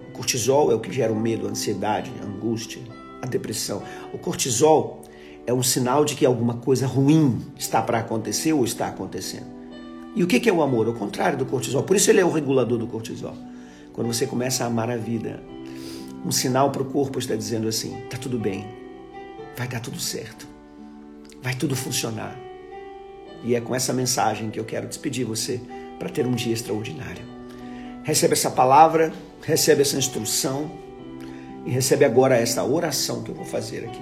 O 0.10 0.12
cortisol 0.12 0.72
é 0.72 0.76
o 0.76 0.80
que 0.80 0.92
gera 0.92 1.12
o 1.12 1.16
medo, 1.16 1.48
a 1.48 1.52
ansiedade, 1.52 2.12
a 2.22 2.26
angústia, 2.26 2.82
a 3.22 3.26
depressão. 3.26 3.82
O 4.14 4.18
cortisol 4.18 5.04
é 5.46 5.54
um 5.54 5.64
sinal 5.64 6.04
de 6.04 6.16
que 6.16 6.26
alguma 6.26 6.56
coisa 6.56 6.88
ruim 6.88 7.42
está 7.58 7.82
para 7.82 8.00
acontecer 8.00 8.54
ou 8.54 8.66
está 8.66 8.88
acontecendo. 8.88 9.55
E 10.16 10.24
o 10.24 10.28
que 10.28 10.48
é 10.48 10.54
o 10.54 10.62
amor? 10.62 10.88
O 10.88 10.94
contrário 10.94 11.38
do 11.38 11.46
cortisol. 11.46 11.84
Por 11.84 11.96
isso 11.96 12.10
ele 12.10 12.22
é 12.22 12.26
o 12.26 12.32
regulador 12.32 12.78
do 12.78 12.88
cortisol. 12.88 13.36
Quando 13.94 14.08
você 14.08 14.26
começa 14.26 14.64
a 14.64 14.68
amar 14.68 14.90
a 14.90 14.98
vida, 14.98 15.44
um 16.26 16.32
sinal 16.32 16.72
para 16.72 16.82
o 16.82 16.86
corpo 16.86 17.20
está 17.20 17.36
dizendo 17.36 17.68
assim: 17.68 17.98
está 18.06 18.18
tudo 18.18 18.40
bem, 18.40 18.66
vai 19.58 19.68
dar 19.68 19.82
tudo 19.82 20.00
certo 20.00 20.56
vai 21.46 21.54
tudo 21.54 21.76
funcionar. 21.76 22.36
E 23.44 23.54
é 23.54 23.62
com 23.62 23.76
essa 23.76 23.94
mensagem 23.94 24.50
que 24.50 24.60
eu 24.60 24.66
quero 24.66 24.88
despedir 24.88 25.24
você 25.24 25.62
para 26.00 26.10
ter 26.10 26.26
um 26.26 26.32
dia 26.32 26.52
extraordinário. 26.52 27.24
Recebe 28.02 28.34
essa 28.34 28.50
palavra, 28.50 29.14
recebe 29.44 29.84
essa 29.84 29.96
instrução 29.96 30.72
e 31.64 31.70
recebe 31.70 32.04
agora 32.04 32.36
essa 32.36 32.64
oração 32.64 33.22
que 33.22 33.30
eu 33.30 33.36
vou 33.36 33.46
fazer 33.46 33.86
aqui. 33.86 34.02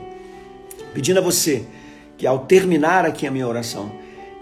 Pedindo 0.94 1.20
a 1.20 1.22
você 1.22 1.66
que 2.18 2.26
ao 2.26 2.46
terminar 2.46 3.06
aqui 3.06 3.28
a 3.28 3.32
minha 3.32 3.48
oração, 3.48 3.92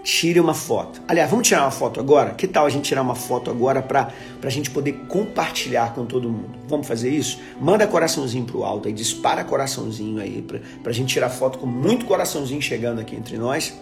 tire 0.02 0.40
uma 0.40 0.54
foto. 0.54 1.00
Aliás, 1.06 1.30
vamos 1.30 1.46
tirar 1.46 1.62
uma 1.62 1.70
foto 1.70 2.00
agora? 2.00 2.30
Que 2.30 2.46
tal 2.46 2.66
a 2.66 2.70
gente 2.70 2.84
tirar 2.84 3.02
uma 3.02 3.14
foto 3.14 3.50
agora 3.50 3.80
para 3.80 4.12
a 4.42 4.50
gente 4.50 4.70
poder 4.70 4.92
compartilhar 5.08 5.94
com 5.94 6.04
todo 6.04 6.28
mundo? 6.28 6.50
Vamos 6.68 6.86
fazer 6.86 7.10
isso? 7.10 7.38
Manda 7.60 7.86
coraçãozinho 7.86 8.44
pro 8.44 8.64
alto 8.64 8.88
aí, 8.88 8.94
dispara 8.94 9.44
coraçãozinho 9.44 10.20
aí 10.20 10.42
para 10.42 10.90
a 10.90 10.92
gente 10.92 11.12
tirar 11.12 11.30
foto 11.30 11.58
com 11.58 11.66
muito 11.66 12.04
coraçãozinho 12.04 12.60
chegando 12.60 13.00
aqui 13.00 13.14
entre 13.14 13.36
nós. 13.36 13.74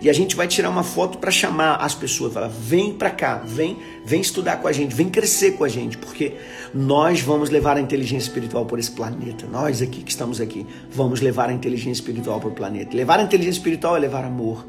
E 0.00 0.10
a 0.10 0.12
gente 0.12 0.36
vai 0.36 0.46
tirar 0.46 0.68
uma 0.68 0.82
foto 0.82 1.18
para 1.18 1.30
chamar 1.30 1.76
as 1.76 1.94
pessoas, 1.94 2.32
falar: 2.32 2.48
"Vem 2.48 2.92
para 2.92 3.10
cá, 3.10 3.36
vem, 3.44 3.78
vem 4.04 4.20
estudar 4.20 4.56
com 4.56 4.68
a 4.68 4.72
gente, 4.72 4.94
vem 4.94 5.08
crescer 5.08 5.52
com 5.52 5.64
a 5.64 5.68
gente, 5.68 5.96
porque 5.96 6.34
nós 6.74 7.20
vamos 7.20 7.50
levar 7.50 7.76
a 7.76 7.80
inteligência 7.80 8.28
espiritual 8.28 8.66
por 8.66 8.78
esse 8.78 8.90
planeta. 8.90 9.46
Nós 9.46 9.82
aqui 9.82 10.02
que 10.02 10.10
estamos 10.10 10.40
aqui, 10.40 10.66
vamos 10.90 11.20
levar 11.20 11.48
a 11.48 11.52
inteligência 11.52 12.02
espiritual 12.02 12.40
para 12.40 12.48
o 12.48 12.52
planeta. 12.52 12.96
Levar 12.96 13.18
a 13.18 13.22
inteligência 13.22 13.58
espiritual 13.58 13.96
é 13.96 14.00
levar 14.00 14.24
amor, 14.24 14.64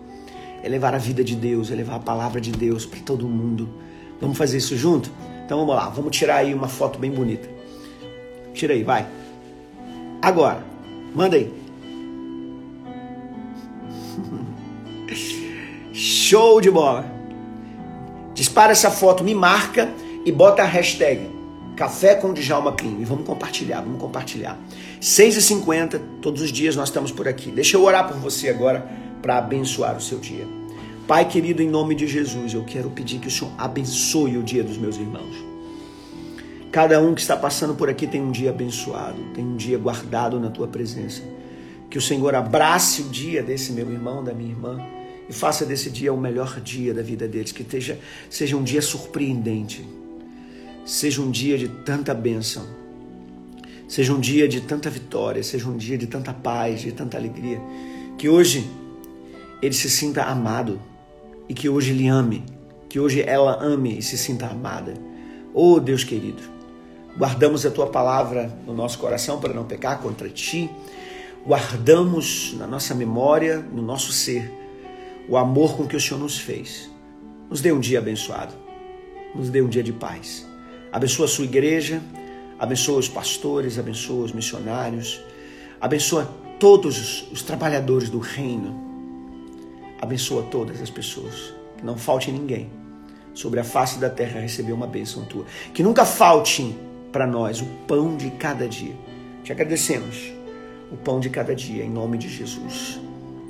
é 0.63 0.69
levar 0.69 0.95
a 0.95 0.97
vida 0.97 1.23
de 1.23 1.35
Deus, 1.35 1.69
é 1.69 1.75
levar 1.75 1.95
a 1.95 1.99
palavra 1.99 2.39
de 2.39 2.51
Deus 2.51 2.85
para 2.85 3.01
todo 3.01 3.27
mundo. 3.27 3.69
Vamos 4.21 4.37
fazer 4.37 4.57
isso 4.57 4.77
junto? 4.77 5.11
Então 5.45 5.59
vamos 5.59 5.75
lá, 5.75 5.89
vamos 5.89 6.15
tirar 6.15 6.37
aí 6.37 6.53
uma 6.53 6.69
foto 6.69 6.97
bem 6.97 7.11
bonita. 7.11 7.49
Tira 8.53 8.73
aí, 8.73 8.81
vai. 8.81 9.05
Agora, 10.21 10.63
manda 11.13 11.35
aí. 11.35 11.51
Show 15.91 16.61
de 16.61 16.71
bola! 16.71 17.11
Dispara 18.33 18.71
essa 18.71 18.89
foto, 18.89 19.21
me 19.23 19.35
marca 19.35 19.93
e 20.25 20.31
bota 20.31 20.63
a 20.63 20.65
hashtag 20.65 21.29
Café 21.75 22.15
com 22.15 22.33
Djalma 22.33 22.71
Clean 22.71 22.99
e 22.99 23.05
vamos 23.05 23.25
compartilhar, 23.25 23.81
vamos 23.81 23.99
compartilhar. 23.99 24.57
6h50, 25.01 25.99
todos 26.21 26.41
os 26.41 26.51
dias 26.51 26.75
nós 26.75 26.87
estamos 26.87 27.11
por 27.11 27.27
aqui. 27.27 27.51
Deixa 27.51 27.75
eu 27.75 27.83
orar 27.83 28.07
por 28.07 28.17
você 28.17 28.47
agora 28.49 28.87
para 29.23 29.37
abençoar 29.37 29.95
o 29.95 30.01
seu 30.01 30.19
dia. 30.19 30.45
Pai 31.07 31.27
querido, 31.27 31.63
em 31.63 31.69
nome 31.69 31.95
de 31.95 32.05
Jesus, 32.05 32.53
eu 32.53 32.63
quero 32.65 32.89
pedir 32.89 33.19
que 33.19 33.27
o 33.27 33.31
Senhor 33.31 33.53
abençoe 33.57 34.37
o 34.37 34.43
dia 34.43 34.63
dos 34.63 34.77
meus 34.77 34.97
irmãos. 34.97 35.35
Cada 36.71 37.01
um 37.01 37.15
que 37.15 37.21
está 37.21 37.37
passando 37.37 37.73
por 37.73 37.89
aqui 37.89 38.05
tem 38.05 38.21
um 38.21 38.31
dia 38.31 38.49
abençoado, 38.49 39.17
tem 39.33 39.45
um 39.45 39.55
dia 39.55 39.77
guardado 39.77 40.39
na 40.39 40.49
tua 40.49 40.67
presença. 40.67 41.21
Que 41.89 41.97
o 41.97 42.01
Senhor 42.01 42.35
abrace 42.35 43.03
o 43.03 43.09
dia 43.09 43.41
desse 43.41 43.71
meu 43.71 43.89
irmão, 43.89 44.23
da 44.23 44.33
minha 44.33 44.49
irmã 44.49 44.77
e 45.29 45.33
faça 45.33 45.65
desse 45.65 45.89
dia 45.89 46.13
o 46.13 46.17
melhor 46.17 46.59
dia 46.59 46.93
da 46.93 47.01
vida 47.01 47.27
deles, 47.27 47.51
que 47.51 47.63
seja, 47.63 47.97
seja 48.29 48.57
um 48.57 48.63
dia 48.63 48.81
surpreendente, 48.81 49.87
seja 50.85 51.21
um 51.21 51.31
dia 51.31 51.57
de 51.57 51.69
tanta 51.69 52.13
bênção, 52.13 52.65
seja 53.87 54.13
um 54.13 54.19
dia 54.19 54.47
de 54.47 54.61
tanta 54.61 54.89
vitória, 54.89 55.41
seja 55.43 55.69
um 55.69 55.77
dia 55.77 55.97
de 55.97 56.07
tanta 56.07 56.33
paz, 56.33 56.81
de 56.81 56.91
tanta 56.91 57.17
alegria, 57.17 57.61
que 58.17 58.27
hoje 58.27 58.69
ele 59.63 59.73
se 59.73 59.89
sinta 59.89 60.23
amado 60.23 60.79
e 61.47 61.53
que 61.53 61.69
hoje 61.69 61.91
ele 61.91 62.09
ame, 62.09 62.43
que 62.89 62.99
hoje 62.99 63.21
ela 63.21 63.63
ame 63.63 63.97
e 63.97 64.01
se 64.01 64.17
sinta 64.17 64.47
amada. 64.47 64.93
Oh 65.53 65.79
Deus 65.79 66.03
querido, 66.03 66.43
guardamos 67.17 67.65
a 67.65 67.71
tua 67.71 67.87
palavra 67.87 68.51
no 68.67 68.73
nosso 68.73 68.99
coração 68.99 69.39
para 69.39 69.53
não 69.53 69.63
pecar 69.63 69.99
contra 69.99 70.27
ti, 70.27 70.69
guardamos 71.45 72.53
na 72.57 72.67
nossa 72.67 72.93
memória, 72.93 73.59
no 73.59 73.81
nosso 73.81 74.11
ser 74.11 74.51
o 75.29 75.37
amor 75.37 75.77
com 75.77 75.87
que 75.87 75.95
o 75.95 76.01
Senhor 76.01 76.19
nos 76.19 76.37
fez. 76.37 76.91
Nos 77.49 77.61
dê 77.61 77.71
um 77.71 77.79
dia 77.79 77.99
abençoado. 77.99 78.53
Nos 79.33 79.49
dê 79.49 79.61
um 79.61 79.69
dia 79.69 79.81
de 79.81 79.93
paz. 79.93 80.45
Abençoa 80.91 81.25
a 81.25 81.29
sua 81.29 81.45
igreja, 81.45 82.01
abençoa 82.59 82.99
os 82.99 83.07
pastores, 83.07 83.79
abençoa 83.79 84.25
os 84.25 84.33
missionários, 84.33 85.21
abençoa 85.79 86.29
todos 86.59 87.31
os, 87.31 87.41
trabalhadores 87.41 88.09
do 88.09 88.19
reino. 88.19 88.92
Abençoa 90.03 90.43
todas 90.51 90.81
as 90.81 90.89
pessoas. 90.89 91.53
Que 91.77 91.85
não 91.85 91.97
falte 91.97 92.29
ninguém 92.29 92.69
sobre 93.33 93.61
a 93.61 93.63
face 93.63 93.97
da 93.99 94.09
terra 94.09 94.41
receber 94.41 94.73
uma 94.73 94.85
bênção 94.85 95.23
tua. 95.23 95.45
Que 95.73 95.81
nunca 95.81 96.03
falte 96.03 96.75
para 97.09 97.25
nós 97.25 97.61
o 97.61 97.65
pão 97.87 98.17
de 98.17 98.29
cada 98.31 98.67
dia. 98.67 98.93
Te 99.45 99.53
agradecemos 99.53 100.33
o 100.91 100.97
pão 100.97 101.21
de 101.21 101.29
cada 101.29 101.55
dia, 101.55 101.85
em 101.85 101.89
nome 101.89 102.17
de 102.17 102.27
Jesus. 102.27 102.99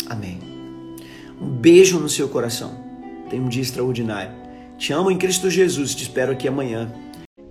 Amém. 0.08 0.40
Um 1.42 1.50
beijo 1.50 1.98
no 1.98 2.08
seu 2.08 2.30
coração. 2.30 2.78
Tenha 3.32 3.42
um 3.42 3.50
dia 3.50 3.64
extraordinário. 3.64 4.34
Te 4.78 4.94
amo 4.94 5.10
em 5.10 5.18
Cristo 5.18 5.50
Jesus. 5.50 5.96
Te 5.96 6.04
espero 6.04 6.34
aqui 6.34 6.48
amanhã. 6.48 6.94